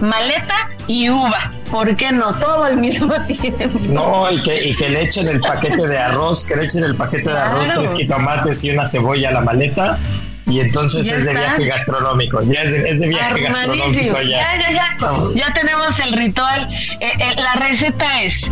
[0.00, 1.52] Maleta y uva.
[1.70, 2.34] ¿Por qué no?
[2.34, 3.78] Todo al mismo tiempo.
[3.88, 6.96] No, y que, y que le echen el paquete de arroz, que le echen el
[6.96, 10.00] paquete de arroz, tres jitomates y una cebolla a la maleta.
[10.46, 14.58] Y entonces es de viaje gastronómico, ya es de, viaje gastronómico ya.
[14.58, 14.96] Ya, ya,
[15.36, 15.54] ya.
[15.54, 16.68] tenemos el ritual.
[16.98, 18.44] Eh, eh, la receta es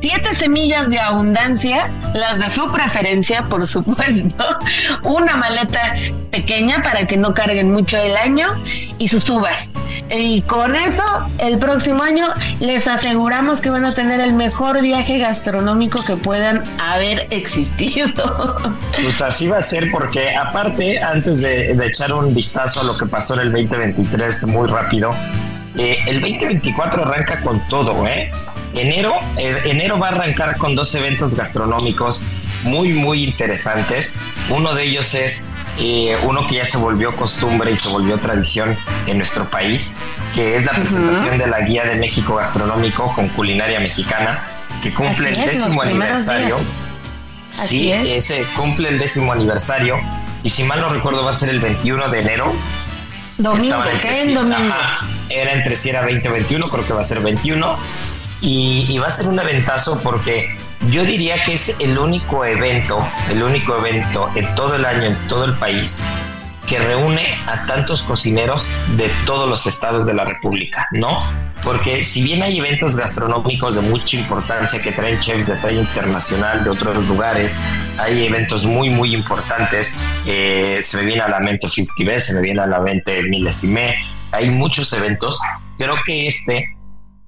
[0.00, 4.46] siete semillas de abundancia, las de su preferencia, por supuesto,
[5.02, 5.94] una maleta
[6.30, 8.48] pequeña para que no carguen mucho el año
[8.96, 9.73] y sus uvas.
[10.16, 11.02] Y con eso,
[11.38, 12.28] el próximo año
[12.60, 18.12] les aseguramos que van a tener el mejor viaje gastronómico que puedan haber existido.
[19.02, 23.06] Pues así va a ser porque aparte, antes de, echar un vistazo a lo que
[23.06, 25.14] pasó en el 2023 muy rápido,
[25.76, 28.30] eh, el 2024 arranca con todo, ¿eh?
[28.74, 32.24] Enero, eh, enero va a arrancar con dos eventos gastronómicos
[32.62, 34.18] muy, muy interesantes.
[34.48, 35.44] Uno de ellos es
[35.78, 39.96] eh, uno que ya se volvió costumbre y se volvió tradición en nuestro país,
[40.34, 44.48] que es la presentación de la Guía de México Gastronómico con culinaria mexicana,
[44.82, 46.58] que cumple el décimo aniversario.
[47.50, 49.96] Sí, ese cumple el décimo aniversario
[50.42, 52.52] y si mal no recuerdo va a ser el 21 de enero.
[53.38, 54.74] Domingo, ¿qué domingo?
[55.28, 57.78] era entre si era 20 o 21, creo que va a ser 21.
[58.40, 60.56] Y, y va a ser un aventazo porque
[60.90, 65.28] yo diría que es el único evento, el único evento en todo el año, en
[65.28, 66.02] todo el país,
[66.66, 71.22] que reúne a tantos cocineros de todos los estados de la República, ¿no?
[71.62, 76.62] Porque si bien hay eventos gastronómicos de mucha importancia que traen chefs de talla internacional
[76.62, 77.60] de otros lugares,
[77.98, 79.96] hay eventos muy, muy importantes.
[80.26, 83.96] Eh, se me viene a la mente 50 se me viene a la mente Milesime,
[84.30, 85.40] hay muchos eventos.
[85.78, 86.76] Creo que este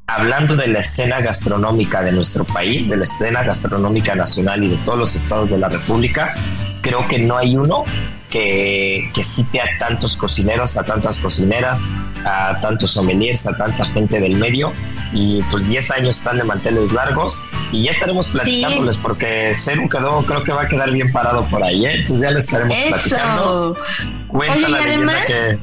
[0.06, 4.76] hablando de la escena gastronómica de nuestro país, de la escena gastronómica nacional y de
[4.78, 6.34] todos los estados de la República,
[6.80, 7.84] creo que no hay uno
[8.30, 11.82] que, que cite a tantos cocineros, a tantas cocineras,
[12.24, 14.72] a tantos sommeliers, a tanta gente del medio.
[15.12, 17.40] Y pues 10 años están de manteles largos
[17.72, 21.62] y ya estaremos platicándoles porque Ceru quedó, creo que va a quedar bien parado por
[21.62, 22.04] ahí, ¿eh?
[22.06, 23.76] Pues ya lo estaremos platicando.
[24.28, 25.58] Cuenta la leyenda que...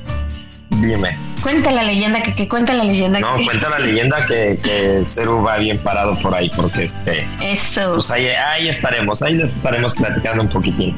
[0.69, 3.19] Dime Cuenta la leyenda, que, que cuenta la leyenda.
[3.19, 7.27] No, cuenta la leyenda que, que Ceru va bien parado por ahí, porque este.
[7.41, 7.95] Esto.
[7.95, 10.95] Pues ahí, ahí estaremos, ahí les estaremos platicando un poquitín.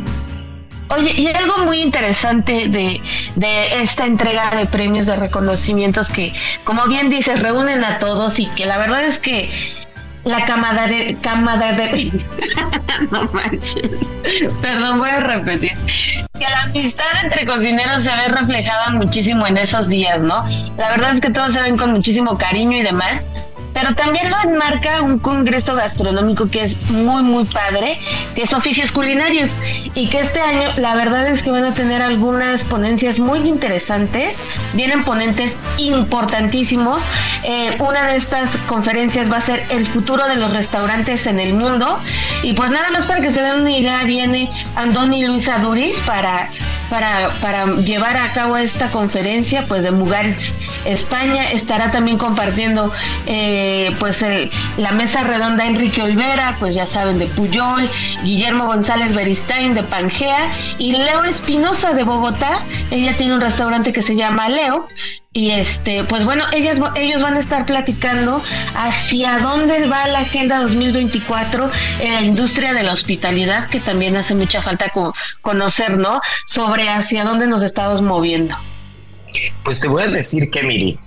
[0.89, 3.01] Oye, y algo muy interesante de,
[3.35, 6.31] de, esta entrega de premios de reconocimientos que,
[6.63, 9.49] como bien dices, reúnen a todos y que la verdad es que
[10.25, 11.17] la camada de...
[11.21, 12.11] Camada de
[13.11, 13.91] no manches.
[14.61, 15.73] Perdón, voy a repetir.
[16.37, 20.45] Que la amistad entre cocineros se ve reflejada muchísimo en esos días, ¿no?
[20.77, 23.21] La verdad es que todos se ven con muchísimo cariño y demás
[23.75, 27.99] pero también lo enmarca un congreso gastronómico que es muy, muy padre,
[28.33, 29.51] que es oficios culinarios,
[29.93, 34.37] y que este año la verdad es que van a tener algunas ponencias muy interesantes,
[34.73, 37.01] vienen ponentes importantísimos,
[37.43, 41.53] eh, una de estas conferencias va a ser el futuro de los restaurantes en el
[41.53, 41.99] mundo,
[42.43, 46.49] y pues nada más para que se den una idea, viene Andoni Luisa Duris para,
[46.89, 50.53] para, para llevar a cabo esta conferencia, pues de Mugaritz
[50.85, 52.93] España, estará también compartiendo...
[53.25, 54.23] Eh, eh, pues
[54.77, 57.89] la mesa redonda Enrique Olvera, pues ya saben, de Puyol,
[58.23, 62.63] Guillermo González Beristain de Pangea y Leo Espinosa de Bogotá.
[62.91, 64.87] Ella tiene un restaurante que se llama Leo.
[65.33, 68.41] Y este, pues bueno, ellas, ellos van a estar platicando
[68.75, 74.35] hacia dónde va la Agenda 2024 en la industria de la hospitalidad, que también hace
[74.35, 74.93] mucha falta
[75.41, 76.21] conocer, ¿no?
[76.45, 78.55] Sobre hacia dónde nos estamos moviendo.
[79.63, 80.97] Pues te voy a decir que, Miri,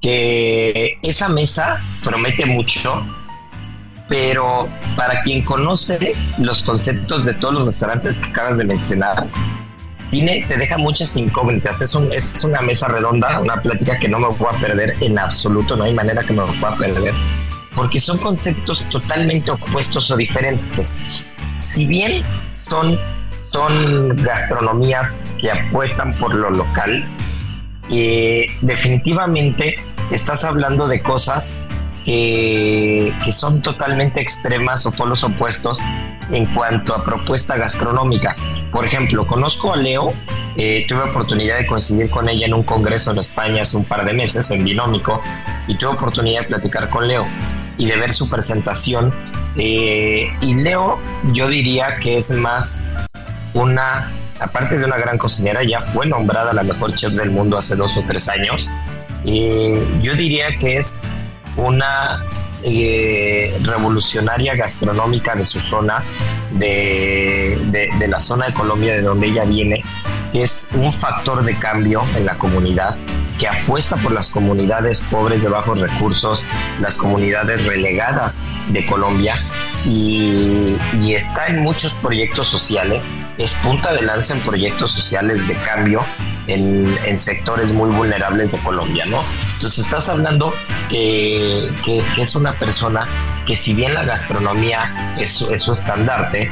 [0.00, 3.04] que esa mesa promete mucho,
[4.08, 9.26] pero para quien conoce los conceptos de todos los restaurantes que acabas de mencionar,
[10.10, 11.82] tiene, te deja muchas incógnitas.
[11.82, 15.18] Es, un, es una mesa redonda, una plática que no me voy a perder en
[15.18, 17.14] absoluto, no hay manera que me pueda perder,
[17.74, 21.00] porque son conceptos totalmente opuestos o diferentes.
[21.58, 22.22] Si bien
[22.68, 22.98] son,
[23.52, 27.04] son gastronomías que apuestan por lo local,
[27.90, 29.76] eh, definitivamente
[30.10, 31.58] estás hablando de cosas
[32.04, 35.78] que, son totalmente extremas o polos opuestos
[36.30, 38.34] en cuanto a propuesta gastronómica.
[38.72, 40.12] Por ejemplo, conozco a Leo,
[40.56, 44.06] eh, tuve oportunidad de coincidir con ella en un congreso en España hace un par
[44.06, 45.22] de meses, en Dinómico,
[45.66, 47.26] y tuve oportunidad de platicar con Leo
[47.76, 49.14] y de ver su presentación.
[49.56, 50.98] Eh, y Leo,
[51.32, 52.88] yo diría que es más
[53.52, 57.76] una, aparte de una gran cocinera, ya fue nombrada la mejor chef del mundo hace
[57.76, 58.70] dos o tres años
[60.02, 61.00] yo diría que es
[61.56, 62.24] una
[62.62, 66.02] eh, revolucionaria gastronómica de su zona,
[66.52, 67.56] de,
[67.98, 69.82] de, la zona de Colombia de donde ella viene,
[70.32, 72.96] es un factor de cambio en la comunidad
[73.38, 76.42] que apuesta por las comunidades pobres de bajos recursos,
[76.80, 79.40] las comunidades relegadas de Colombia
[79.84, 80.76] y,
[81.12, 86.04] está en muchos proyectos sociales, es punta de lanza en proyectos sociales de cambio
[86.48, 89.22] en, sectores muy vulnerables de Colombia, ¿no?
[89.54, 90.52] Entonces estás hablando
[90.88, 91.72] que,
[92.16, 93.06] es una persona
[93.46, 96.50] que si bien la gastronomía es, es su estandarte,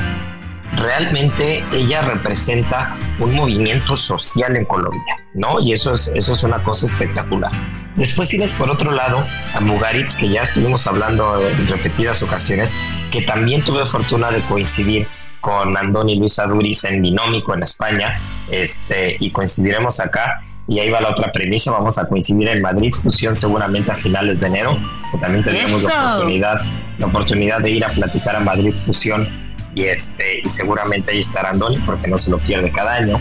[0.76, 5.60] realmente ella representa un movimiento social en Colombia, ¿no?
[5.60, 7.50] Y eso es, eso es una cosa espectacular.
[7.96, 12.74] Después tienes por otro lado a Mugaritz, que ya estuvimos hablando en repetidas ocasiones,
[13.10, 15.08] que también tuve fortuna de coincidir
[15.46, 20.40] con Andoni Luis Aduriz en Dinómico en España, este, y coincidiremos acá.
[20.66, 24.40] Y ahí va la otra premisa, vamos a coincidir en Madrid Fusión seguramente a finales
[24.40, 24.76] de enero,
[25.12, 26.60] que también tendremos la oportunidad,
[26.98, 29.28] la oportunidad de ir a platicar a Madrid Fusión
[29.76, 33.20] y este y seguramente ahí estará Andoni porque no se lo pierde cada año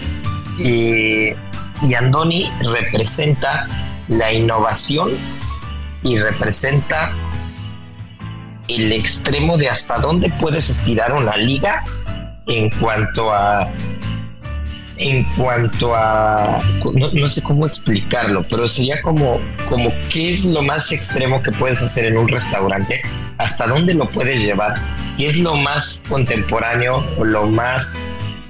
[0.57, 1.33] y,
[1.81, 3.67] y Andoni representa
[4.07, 5.11] la innovación
[6.01, 7.11] y representa
[8.67, 11.83] el extremo de hasta dónde puedes estirar una liga
[12.47, 13.71] en cuanto a
[14.97, 16.62] en cuanto a
[16.93, 21.81] no, sé cómo explicarlo pero sería como como qué es lo más extremo que puedes
[21.81, 23.01] hacer en un restaurante
[23.38, 24.75] hasta dónde lo puedes llevar
[25.17, 27.99] y es lo más contemporáneo o lo más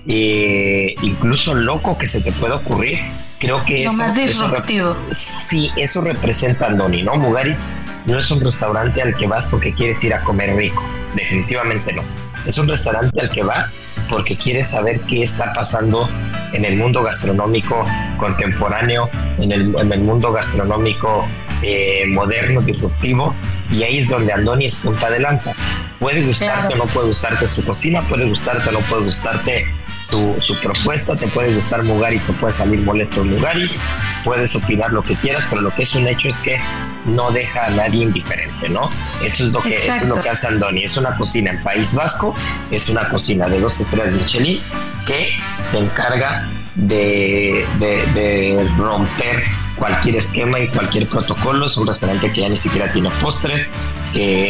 [0.08, 3.00] eh, incluso loco que se te puede ocurrir.
[3.40, 4.96] Creo que lo eso, más disruptivo.
[5.12, 7.16] sí, eso representa Andoni, ¿no?
[7.16, 7.74] Mugaritz
[8.06, 10.84] no es un restaurante al que vas porque quieres ir a comer rico,
[11.16, 12.25] definitivamente no.
[12.46, 16.10] Es un restaurante al que vas porque quieres saber qué está pasando
[16.54, 17.84] en el mundo gastronómico
[18.18, 21.28] contemporáneo, en el, en el mundo gastronómico
[21.62, 23.34] eh, moderno, disruptivo,
[23.72, 25.54] y ahí es donde Andoni es punta de lanza.
[26.00, 29.66] Puede gustarte o no puede gustarte su cocina, puede gustarte o no puede gustarte
[30.10, 33.80] tu, su propuesta, te puede gustar Mugaritz o puede salir molesto Mugaritz,
[34.24, 36.60] puedes opinar lo que quieras, pero lo que es un hecho es que
[37.06, 38.90] no deja a nadie indiferente, ¿no?
[39.24, 41.94] Eso es lo que, eso es lo que hace Andoni, es una cocina en País
[41.94, 42.36] Vasco,
[42.72, 44.62] es una cocina de dos estrellas de Michelin
[45.06, 49.44] que se encarga de, de, romper
[49.78, 51.68] cualquier esquema y cualquier protocolo.
[51.68, 53.70] Es un restaurante que ya ni siquiera tiene postres.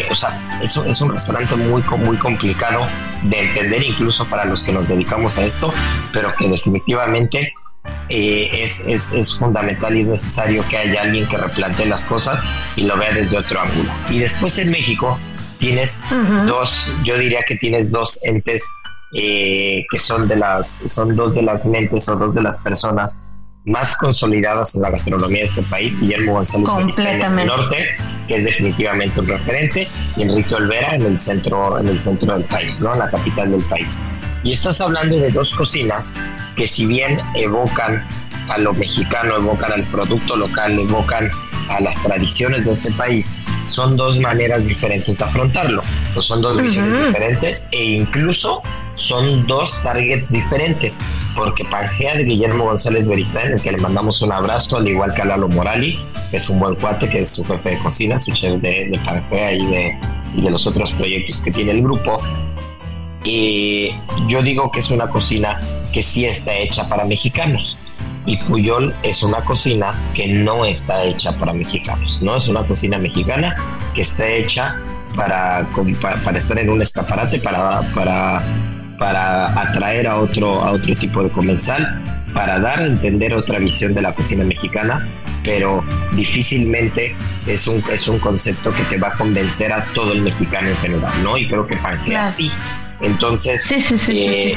[0.09, 2.87] o sea, es un restaurante muy, muy complicado
[3.23, 5.73] de entender incluso para los que nos dedicamos a esto,
[6.11, 7.53] pero que definitivamente
[8.09, 12.43] eh, es, es, es, fundamental y es necesario que haya alguien que replantee las cosas
[12.75, 13.91] y lo vea desde otro ángulo.
[14.09, 15.17] Y después en México
[15.57, 16.01] tienes
[16.45, 18.63] dos, yo diría que tienes dos entes
[19.13, 23.21] eh, que son de las, son dos de las mentes o dos de las personas
[23.65, 27.97] más consolidadas en la gastronomía de este país, Guillermo González en el norte,
[28.27, 32.43] que es definitivamente un referente, y Enrique Olvera en el centro, en el centro del
[32.43, 32.93] país, ¿no?
[32.93, 34.11] en la capital del país.
[34.43, 36.13] Y estás hablando de dos cocinas
[36.55, 38.07] que si bien evocan
[38.49, 41.29] a lo mexicano, evocan al producto local, evocan
[41.69, 43.33] a las tradiciones de este país,
[43.63, 45.81] son dos maneras diferentes de afrontarlo.
[46.13, 48.61] Pues son dos visiones diferentes e incluso
[48.93, 51.01] son dos targets diferentes,
[51.35, 55.23] porque Pangea de Guillermo González Beristán, el que le mandamos un abrazo, al igual que
[55.23, 55.99] a Lalo Morali,
[56.31, 58.99] que es un buen cuate, que es su jefe de cocina, su chef de, de
[59.03, 59.99] Pangea y de,
[60.35, 62.21] y de los otros proyectos que tiene el grupo.
[63.23, 63.89] Y
[64.27, 65.59] yo digo que es una cocina
[65.91, 67.79] que sí está hecha para mexicanos
[68.25, 72.35] y Puyol es una cocina que no está hecha para mexicanos, ¿no?
[72.35, 73.55] Es una cocina mexicana
[73.93, 74.77] que está hecha
[75.15, 75.67] para,
[76.01, 78.43] para, estar en un escaparate, para, para,
[78.97, 82.03] para atraer a otro, a otro tipo de comensal,
[82.33, 85.07] para dar a entender otra visión de la cocina mexicana,
[85.43, 87.15] pero difícilmente
[87.47, 90.77] es un, es un concepto que te va a convencer a todo el mexicano en
[90.77, 91.37] general, ¿no?
[91.37, 92.51] Y creo que Pangea sí.
[93.01, 93.65] Entonces,
[94.07, 94.55] eh,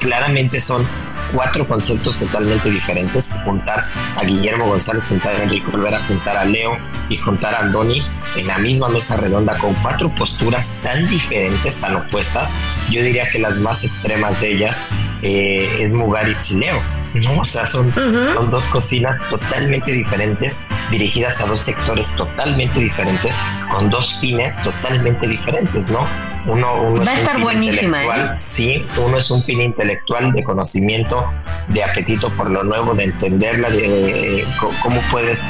[0.00, 0.86] claramente son
[1.32, 6.76] cuatro conceptos totalmente diferentes, juntar a Guillermo González, juntar a Enrique Olvera, juntar a Leo
[7.08, 8.02] y juntar a Andoni
[8.36, 12.54] en la misma mesa redonda con cuatro posturas tan diferentes, tan opuestas.
[12.90, 14.84] Yo diría que las más extremas de ellas
[15.22, 16.80] eh, es Mugaritz y Leo.
[17.14, 17.40] ¿no?
[17.40, 23.34] O sea, son, son dos cocinas totalmente diferentes, dirigidas a dos sectores totalmente diferentes,
[23.70, 26.06] con dos fines totalmente diferentes, ¿no?
[26.46, 28.04] Uno, Va a estar buenísima.
[28.04, 28.34] ¿eh?
[28.34, 31.24] Sí, uno es un fin intelectual de conocimiento,
[31.68, 34.46] de apetito por lo nuevo, de entenderla, de,
[34.82, 35.44] cómo puedes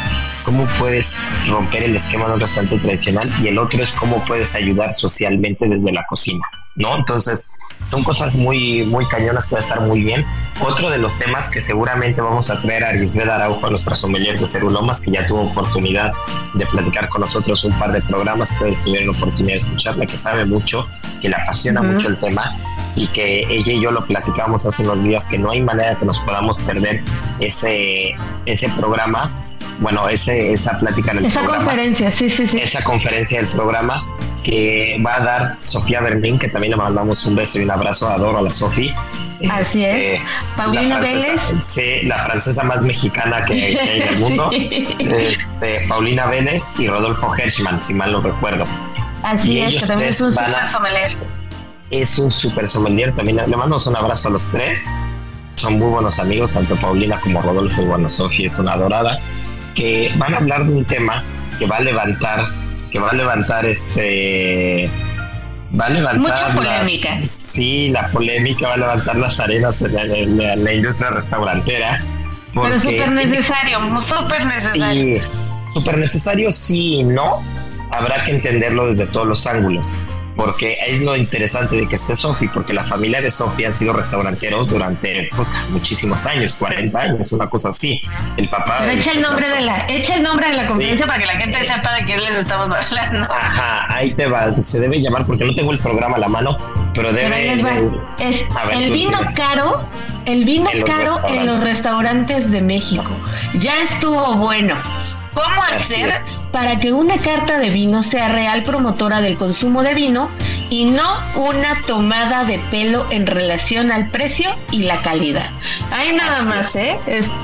[0.45, 1.19] cómo puedes
[1.49, 5.69] romper el esquema de un restaurante tradicional y el otro es cómo puedes ayudar socialmente
[5.69, 6.47] desde la cocina,
[6.77, 6.97] ¿no?
[6.97, 7.57] Entonces,
[7.91, 10.25] son cosas muy, muy cañonas que va a estar muy bien.
[10.61, 14.47] Otro de los temas que seguramente vamos a traer a Arisbeth Araujo, nuestra sommelier de
[14.47, 16.13] Cerulomas, que ya tuvo oportunidad
[16.55, 20.45] de platicar con nosotros un par de programas, ustedes tuvieron oportunidad de escucharla, que sabe
[20.45, 20.87] mucho,
[21.21, 22.55] que le apasiona mucho el tema
[22.97, 26.07] y que ella y yo lo platicamos hace unos días, que no hay manera que
[26.07, 27.03] nos podamos perder
[27.41, 28.17] ese,
[28.47, 29.31] ese programa
[29.79, 32.59] bueno, ese, esa plática en el esa conferencia, sí, sí, sí.
[32.59, 34.03] Esa conferencia del programa
[34.47, 38.09] que va a dar Sofía Berlín, que también le mandamos un beso y un abrazo,
[38.09, 38.95] adoro a la Sofía.
[39.51, 39.97] Así es.
[39.97, 40.23] Este,
[40.57, 41.41] Paulina Vélez.
[41.59, 44.49] Sí, la francesa más mexicana que, hay en el mundo.
[45.01, 48.67] este, Paulina Vélez y Rodolfo Hershman, si mal no recuerdo.
[49.25, 51.17] Así es, que también es un super sommelier.
[51.91, 54.89] Es un super sommelier, también le mandamos un abrazo a los tres.
[55.57, 57.83] Son muy buenos amigos, tanto Paulina como Rodolfo.
[57.83, 59.19] Y bueno, Sofía es una adorada
[59.75, 61.25] que van a hablar de un tema
[61.59, 62.47] que va a levantar,
[62.99, 64.91] va a levantar este
[65.79, 67.17] va a levantar Mucha polémica.
[67.17, 72.01] sí, la polémica va a levantar las arenas en la, industria restaurantera.
[72.55, 75.19] Pero súper necesario, súper necesario.
[75.19, 75.25] Sí,
[75.75, 77.43] súper necesario sí y no.
[77.91, 79.97] Habrá que entenderlo desde todos los ángulos
[80.37, 83.95] porque es lo interesante de que esté Sofi, porque la familia de Sofi han sido
[83.95, 85.31] restauranteros durante
[85.71, 88.01] muchísimos años, 40 años, una cosa así.
[88.37, 88.93] El papá.
[88.93, 91.59] echa el nombre de la, echa el nombre de la conferencia para que la gente
[91.61, 93.33] sepa de quién les estamos hablando.
[93.33, 96.57] Ajá, ahí te va, se debe llamar porque no tengo el programa a la mano,
[96.95, 97.55] pero debe.
[98.19, 99.89] es el vino caro,
[100.27, 103.11] el vino caro en los restaurantes de México.
[103.59, 104.77] Ya estuvo bueno.
[105.37, 106.15] ¿Cómo hacer
[106.51, 110.31] para que una carta de vino sea real promotora del consumo de vino
[110.71, 115.51] y no una tomada de pelo en relación al precio y la calidad?
[115.91, 116.99] Hay nada más, ¿eh?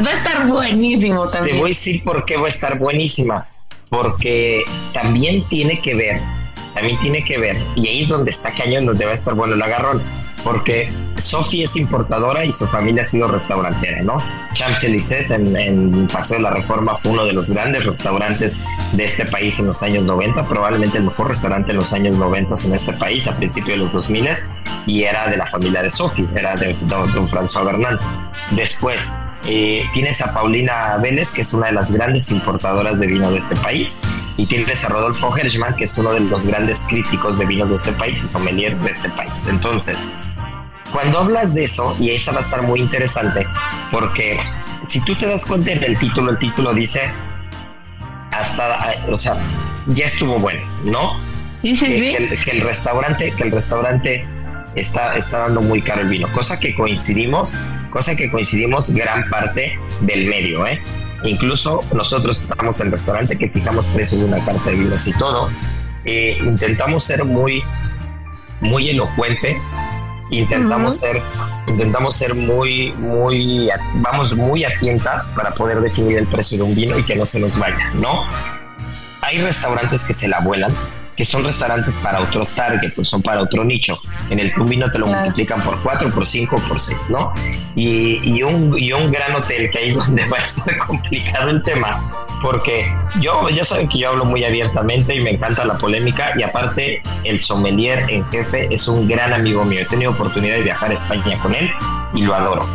[0.05, 1.57] va a estar buenísimo también.
[1.57, 3.47] Te voy a decir por qué va a estar buenísima.
[3.90, 4.62] Porque
[4.95, 6.22] también tiene que ver,
[6.72, 9.53] también tiene que ver, y ahí es donde está cañón, donde va a estar bueno
[9.53, 10.01] el agarrón
[10.45, 14.22] porque Sofi es importadora y su familia ha sido restaurantera, ¿no?
[14.55, 18.62] Champs-Élysées en, en Paseo de la Reforma fue uno de los grandes restaurantes
[18.93, 22.55] de este país en los años 90, probablemente el mejor restaurante en los años 90
[22.64, 24.22] en este país a principios de los 2000
[24.86, 27.99] y era de la familia de Sofi, era de don, François Bernal.
[28.51, 29.12] Después
[29.47, 33.38] eh, tienes a Paulina Vélez, que es una de las grandes importadoras de vino de
[33.38, 34.01] este país,
[34.36, 37.76] y tienes a Rodolfo Hershman, que es uno de los grandes críticos de vinos de
[37.76, 39.47] este país y sommeliers de este país.
[39.49, 40.09] Entonces,
[40.93, 43.47] cuando hablas de eso, y esa va a estar muy interesante,
[43.90, 44.38] porque
[44.82, 47.11] si tú te das cuenta en el título, el título dice
[48.30, 49.34] hasta, o sea,
[49.88, 51.20] ya estuvo bueno, ¿no?
[51.62, 54.24] Sí, que, que el, que el restaurante, que el restaurante
[54.74, 57.59] está, está dando muy caro el vino, cosa que coincidimos,
[57.90, 60.80] cosa que coincidimos gran parte del medio, ¿eh?
[61.24, 65.07] Incluso nosotros que estamos en el restaurante, que fijamos precios de una carta de vinos
[65.07, 65.51] y todo,
[66.05, 67.62] eh, intentamos ser muy,
[68.61, 69.76] muy elocuentes,
[70.33, 71.20] intentamos ser,
[71.66, 76.74] intentamos ser muy, muy, vamos muy a tientas para poder definir el precio de un
[76.74, 78.24] vino y que no se nos vaya, ¿no?
[79.20, 80.74] Hay restaurantes que se la vuelan,
[81.16, 83.98] que son restaurantes para otro target, pues son para otro nicho,
[84.30, 85.20] en el un vino te lo Claro.
[85.20, 87.32] multiplican por cuatro, por cinco, por seis, ¿no?
[87.74, 91.50] Y, y, un, y un gran hotel, que ahí es donde va a estar complicado
[91.50, 92.00] el tema,
[92.40, 92.90] porque
[93.20, 97.02] yo, ya saben que yo hablo muy abiertamente y me encanta la polémica, y aparte
[97.24, 100.94] el sommelier en jefe es un gran amigo mío, he tenido oportunidad de viajar a
[100.94, 101.70] España con él
[102.14, 102.66] y lo adoro.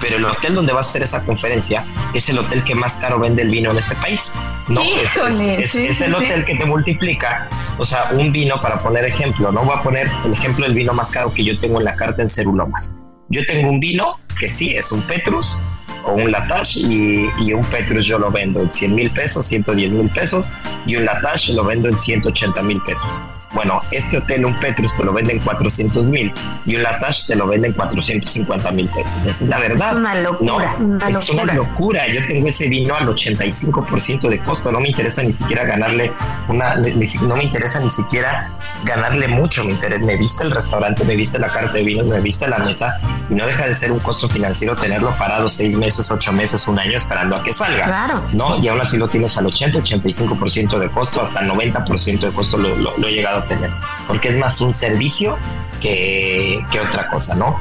[0.00, 3.18] Pero el hotel donde va a hacer esa conferencia es el hotel que más caro
[3.18, 4.32] vende el vino en este país.
[4.68, 9.62] No, es, el hotel que te multiplica, o sea, un vino para poner ejemplo, no
[9.62, 12.22] voy a poner el ejemplo del vino más caro que yo tengo en la carta
[12.22, 13.04] en Cerulomas.
[13.28, 15.58] Yo tengo un vino que sí es un Petrus
[16.04, 19.92] o un Latache y, y un Petrus yo lo vendo en 100 mil pesos, 110
[19.94, 20.50] mil pesos
[20.86, 23.22] y un Latache lo vendo en 180 mil pesos.
[23.54, 26.32] Bueno, este hotel, un Petrus, te lo vende en 400 mil
[26.66, 29.16] y un Latache te lo vende en 450 mil pesos.
[29.24, 29.90] Esa es la verdad.
[29.90, 32.06] Es una locura, No, una es una locura.
[32.08, 34.70] Yo tengo ese vino al 85% de costo.
[34.72, 36.12] No me interesa ni siquiera ganarle
[36.48, 36.92] una, ni-
[37.26, 38.50] no me interesa ni siquiera
[38.84, 39.64] ganarle mucho.
[39.64, 42.58] Me, interesa, me viste el restaurante, me viste la carta de vinos, me viste la
[42.58, 42.98] mesa
[43.30, 46.78] y no deja de ser un costo financiero tenerlo parado seis meses, ocho meses, un
[46.78, 47.84] año esperando a que salga.
[47.84, 48.22] Claro.
[48.32, 48.56] ¿no?
[48.62, 52.74] Y aún así lo tienes al 80, 85% de costo, hasta 90% de costo lo,
[52.76, 53.70] lo- lo he llegado a tener,
[54.06, 55.38] porque es más un servicio
[55.80, 57.60] que, otra cosa, ¿no?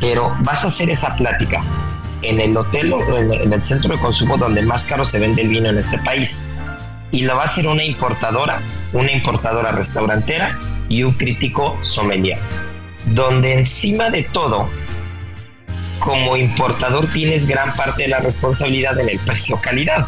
[0.00, 1.62] Pero vas a hacer esa plática
[2.22, 5.48] en el hotel o en, el centro de consumo donde más caro se vende el
[5.48, 6.50] vino en este país.
[7.12, 8.60] Y lo va a hacer una importadora,
[8.92, 10.58] una importadora restaurantera
[10.88, 12.38] y un crítico sommelier.
[13.06, 14.68] Donde encima de todo,
[16.00, 20.06] como importador tienes gran parte de la responsabilidad en el precio-calidad.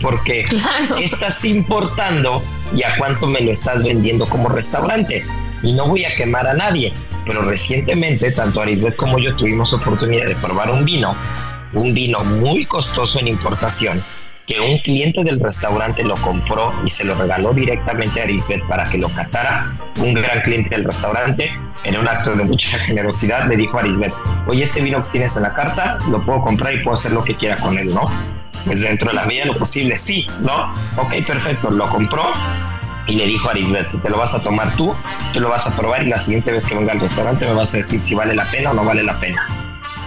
[0.00, 0.96] Porque Claro.
[0.98, 2.42] estás importando
[2.74, 5.24] y a cuánto me lo estás vendiendo como restaurante.
[5.62, 6.92] Y no voy a quemar a nadie,
[7.24, 11.16] pero recientemente tanto Arisbet como yo tuvimos oportunidad de probar un vino,
[11.72, 14.04] un vino muy costoso en importación,
[14.46, 18.84] que un cliente del restaurante lo compró y se lo regaló directamente a Arisbet para
[18.84, 19.72] que lo catara.
[19.98, 21.50] Un gran cliente del restaurante,
[21.82, 24.12] en un acto de mucha generosidad, le dijo a Arisbet,
[24.46, 27.24] oye, este vino que tienes en la carta, lo puedo comprar y puedo hacer lo
[27.24, 28.08] que quiera con él, ¿no?
[28.66, 30.74] Pues dentro de la medida de lo posible, sí, ¿no?
[30.96, 32.24] Ok, perfecto, lo compró
[33.06, 34.92] y le dijo a Arisbet, te lo vas a tomar tú,
[35.32, 37.72] tú lo vas a probar y la siguiente vez que venga al restaurante me vas
[37.74, 39.40] a decir si vale la pena o no vale la pena.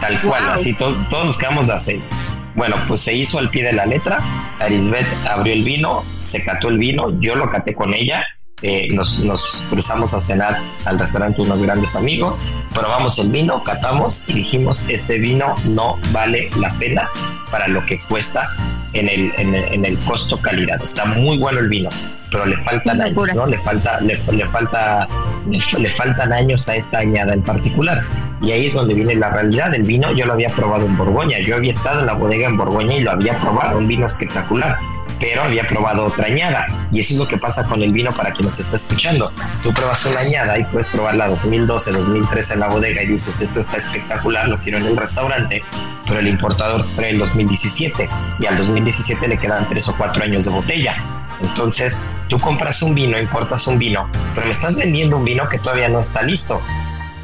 [0.01, 0.53] Tal cual, Wow.
[0.53, 2.09] así to- todos nos quedamos de a seis.
[2.55, 4.19] Bueno, pues se hizo al pie de la letra,
[4.59, 8.25] Arisbet abrió el vino, se cató el vino, yo lo caté con ella,
[8.61, 12.41] eh, nos, nos cruzamos a cenar al restaurante unos grandes amigos,
[12.73, 17.09] probamos el vino, catamos y dijimos, este vino no vale la pena
[17.51, 18.49] para lo que cuesta
[18.93, 20.81] en el, en el, en el costo calidad.
[20.81, 21.89] Está muy bueno el vino,
[22.31, 23.33] pero le faltan años.
[23.35, 23.45] ¿no?
[23.45, 25.07] Le falta, le, le falta,
[25.47, 28.03] le, le faltan años a esta añada en particular.
[28.41, 29.73] Y ahí es donde viene la realidad.
[29.73, 31.39] El vino yo lo había probado en Borgoña.
[31.39, 34.77] Yo había estado en la bodega en Borgoña y lo había probado, un vino espectacular.
[35.19, 36.67] Pero había probado otra añada.
[36.91, 39.31] Y eso es lo que pasa con el vino para quien nos está escuchando.
[39.63, 43.59] Tú pruebas una añada y puedes probarla 2012, 2013 en la bodega y dices, esto
[43.59, 45.61] está espectacular, lo quiero en el restaurante.
[46.07, 48.09] Pero el importador trae el 2017
[48.39, 50.95] y al 2017 le quedan tres o cuatro años de botella.
[51.41, 55.57] Entonces, tú compras un vino, importas un vino, pero me estás vendiendo un vino que
[55.57, 56.61] todavía no está listo.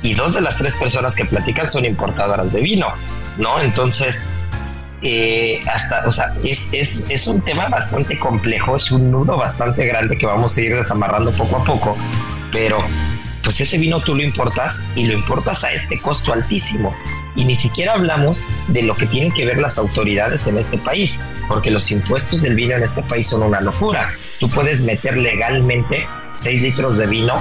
[0.01, 2.87] Y dos de las tres personas que platican son importadoras de vino,
[3.37, 3.59] ¿no?
[3.59, 4.29] Entonces,
[5.01, 9.85] eh, hasta, o sea, es, es, es un tema bastante complejo, es un nudo bastante
[9.85, 11.97] grande que vamos a ir desamarrando poco a poco,
[12.51, 12.79] pero
[13.43, 16.95] pues ese vino tú lo importas y lo importas a este costo altísimo.
[17.35, 21.19] Y ni siquiera hablamos de lo que tienen que ver las autoridades en este país,
[21.47, 24.13] porque los impuestos del vino en este país son una locura.
[24.39, 27.39] Tú puedes meter legalmente 6 litros de vino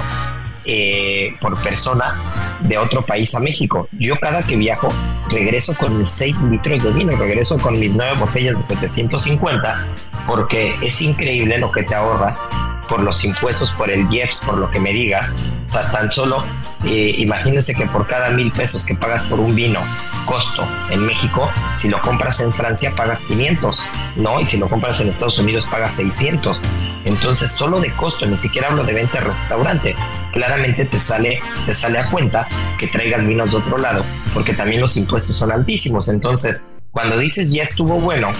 [0.65, 3.87] eh, por persona de otro país a México.
[3.93, 4.89] Yo cada que viajo
[5.29, 9.85] regreso con mis 6 litros de vino, regreso con mis 9 botellas de 750
[10.27, 12.47] porque es increíble lo que te ahorras
[12.89, 15.31] por los impuestos, por el IEPS, por lo que me digas.
[15.69, 16.43] O sea, tan solo
[16.83, 19.79] eh, imagínense que por cada mil pesos que pagas por un vino,
[20.25, 23.79] costo en México, si lo compras en Francia pagas 500,
[24.17, 24.39] ¿no?
[24.39, 26.61] Y si lo compras en Estados Unidos pagas 600.
[27.05, 29.95] Entonces, solo de costo, ni siquiera hablo de venta de restaurante.
[30.31, 32.47] Claramente te sale, te sale a cuenta
[32.77, 34.03] que traigas vinos de otro lado,
[34.33, 36.09] porque también los impuestos son altísimos.
[36.09, 38.31] Entonces, Cuando dices ya estuvo bueno,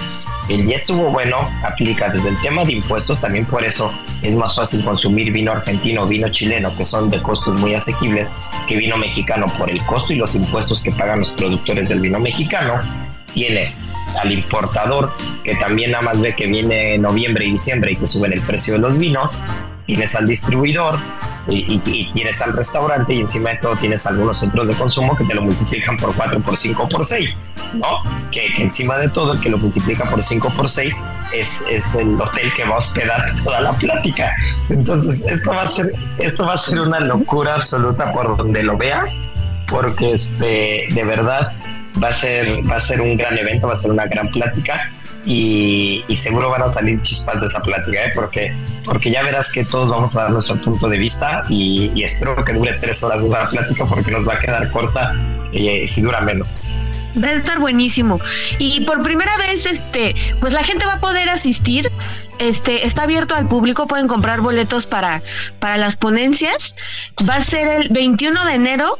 [0.48, 3.92] el ya estuvo bueno aplica desde el tema de impuestos, también por eso
[4.22, 8.34] es más fácil consumir vino argentino o vino chileno, que son de costos muy asequibles,
[8.66, 12.18] que vino mexicano por el costo y los impuestos que pagan los productores del vino
[12.18, 12.80] mexicano.
[13.34, 13.84] Tienes
[14.22, 15.12] al importador,
[15.44, 18.72] que también nada más ve que viene noviembre y diciembre y te suben el precio
[18.72, 19.38] de los vinos.
[19.84, 20.98] Tienes al distribuidor,
[21.48, 21.78] y,
[22.12, 25.42] tienes al restaurante y encima de todo tienes algunos centros de consumo que te lo
[25.42, 27.38] multiplican por 4, por 5, por 6,
[27.74, 28.30] ¿no?
[28.30, 32.20] Que, encima de todo el que lo multiplica por 5, por 6 es, es el
[32.20, 34.32] hotel que va a hospedar toda la plática.
[34.68, 38.76] Entonces, esto va a ser, esto va a ser una locura absoluta por donde lo
[38.76, 39.18] veas,
[39.68, 41.52] porque este, de verdad
[42.02, 44.90] va a ser, va a ser un gran evento, va a ser una gran plática
[45.26, 48.12] y, seguro van a salir chispas de esa plática, ¿eh?
[48.14, 48.54] porque,
[48.84, 52.52] porque ya verás que todos vamos a dar nuestro punto de vista y, espero que
[52.52, 55.12] dure tres horas esa plática porque nos va a quedar corta
[55.52, 56.76] eh, si dura menos.
[57.22, 58.20] Va a estar buenísimo.
[58.58, 61.90] Y por primera vez, este, pues la gente va a poder asistir.
[62.38, 65.22] Este, está abierto al público, pueden comprar boletos para,
[65.58, 66.76] para las ponencias.
[67.28, 68.98] Va a ser el 21 de enero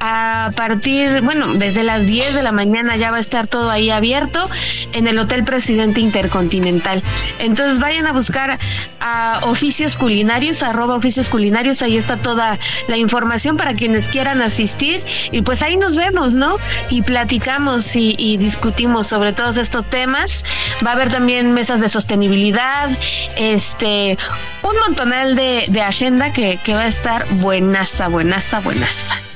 [0.00, 3.90] a partir, bueno, desde las 10 de la mañana ya va a estar todo ahí
[3.90, 4.48] abierto
[4.92, 7.02] en el Hotel Presidente Intercontinental.
[7.38, 8.58] Entonces vayan a buscar
[9.00, 15.02] a oficios culinarios, arroba oficios culinarios, ahí está toda la información para quienes quieran asistir
[15.30, 16.56] y pues ahí nos vemos, ¿no?
[16.88, 20.44] Y platicamos y, discutimos sobre todos estos temas.
[20.84, 22.88] Va a haber también mesas de sostenibilidad,
[23.36, 24.16] este,
[24.62, 29.29] un montonal de, de agenda que, que va a estar buenaza, buenaza, buenaza.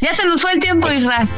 [0.00, 1.28] Ya se nos fue el tiempo, pues, Israel.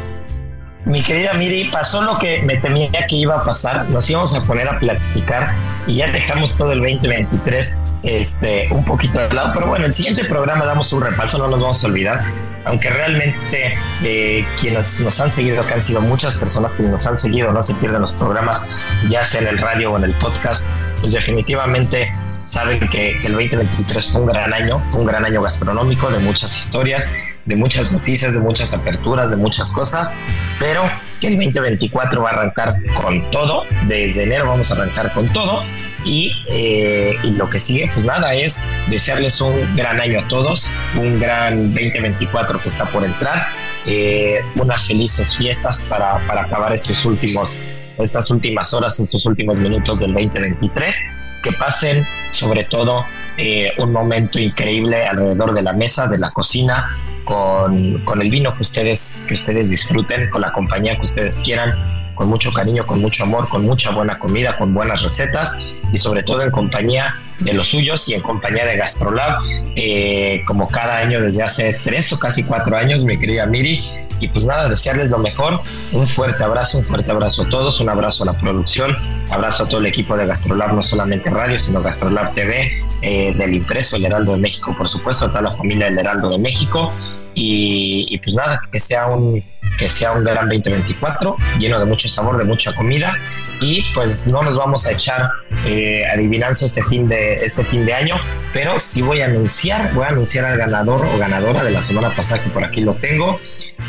[0.85, 3.89] Mi querida Miri, pasó lo que me temía que iba a pasar.
[3.89, 5.55] Nos íbamos a poner a platicar
[5.87, 9.53] y ya dejamos todo el 2023 este, un poquito de lado.
[9.55, 12.23] Pero bueno, el siguiente programa damos un repaso, no nos vamos a olvidar.
[12.67, 17.17] Aunque realmente eh, quienes nos han seguido, que han sido muchas personas que nos han
[17.17, 18.69] seguido, no se pierden los programas,
[19.09, 20.67] ya sea en el radio o en el podcast,
[21.01, 22.13] pues definitivamente
[22.55, 26.21] saben que, que el 2023 fue un gran año, fue un gran año gastronómico de
[26.21, 27.11] muchas historias,
[27.45, 30.13] de muchas noticias, de muchas aperturas, de muchas cosas,
[30.61, 30.89] pero
[31.21, 35.65] que el 2024 va a arrancar con todo, desde enero vamos a arrancar con todo
[36.05, 40.71] y, eh, y, lo que sigue, pues nada, es desearles un gran año a todos,
[40.95, 43.49] un gran 2024 que está por entrar,
[43.87, 47.57] eh, unas felices fiestas para, para acabar estos últimos,
[47.99, 53.05] estas últimas horas, estos últimos minutos del 2023, que pasen sobre todo
[53.37, 58.55] eh, un momento increíble alrededor de la mesa, de la cocina, con, con, el vino
[58.57, 61.75] que ustedes, que ustedes disfruten, con la compañía que ustedes quieran,
[62.15, 65.57] con mucho cariño, con mucho amor, con mucha buena comida, con buenas recetas
[65.93, 69.41] y sobre todo en compañía de los suyos y en compañía de Gastrolab,
[69.77, 73.85] eh, como cada año desde hace tres o casi cuatro años, mi querida Miri.
[74.21, 75.61] Y pues nada, desearles lo mejor.
[75.93, 78.97] Un fuerte abrazo, un fuerte abrazo a todos, un abrazo a la producción,
[79.31, 82.71] abrazo a todo el equipo de Gastrolab, no solamente radio, sino Gastrolab TV,
[83.03, 86.31] eh, del impreso, el Heraldo de México, por supuesto, a toda la familia del Heraldo
[86.31, 86.93] de México.
[87.35, 89.43] Y, pues nada, que sea un
[89.79, 93.17] que sea un gran 2024 lleno de mucho sabor, de mucha comida.
[93.61, 95.31] Y pues no nos vamos a echar
[95.65, 98.17] eh, adivinanza este fin de este fin de año,
[98.53, 102.15] pero sí voy a anunciar, voy a anunciar al ganador o ganadora de la semana
[102.15, 103.41] pasada que por aquí lo tengo,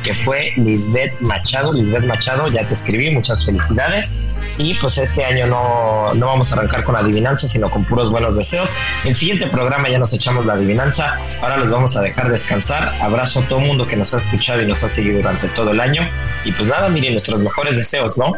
[0.06, 1.74] que fue Lisbeth Machado.
[1.74, 4.24] Lisbeth Machado, ya te escribí, muchas felicidades.
[4.60, 8.38] Y pues este año no, no vamos a arrancar con adivinanza, sino con puros buenos
[8.38, 8.72] deseos.
[9.04, 11.20] El siguiente programa ya nos echamos la adivinanza.
[11.42, 12.94] Ahora los vamos a dejar descansar.
[13.02, 15.72] Abrazo a todo el mundo que nos ha escuchado y nos ha seguido durante todo
[15.72, 16.08] el año.
[16.46, 18.34] Y pues nada, miren nuestros mejores deseos, ¿no?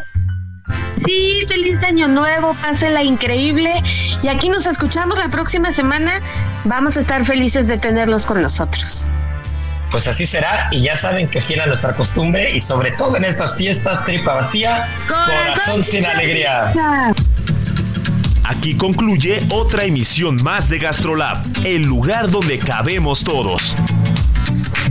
[0.95, 3.73] Sí, feliz año nuevo, pásela increíble.
[4.23, 6.21] Y aquí nos escuchamos la próxima semana.
[6.63, 9.05] Vamos a estar felices de tenerlos con nosotros
[9.91, 13.25] pues así será y ya saben que fiel a nuestra costumbre y sobre todo en
[13.25, 16.73] estas fiestas tripa vacía, corazón, sin alegría.
[18.43, 23.75] Aquí concluye otra emisión más de Gastrolab, el lugar donde cabemos todos.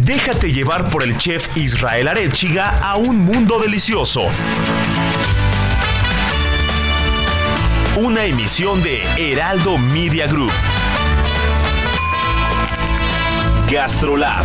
[0.01, 4.27] Déjate llevar por el chef Israel Arechiga a un mundo delicioso.
[7.97, 10.53] Una emisión de Heraldo Media Group.
[13.71, 14.45] Gastrolab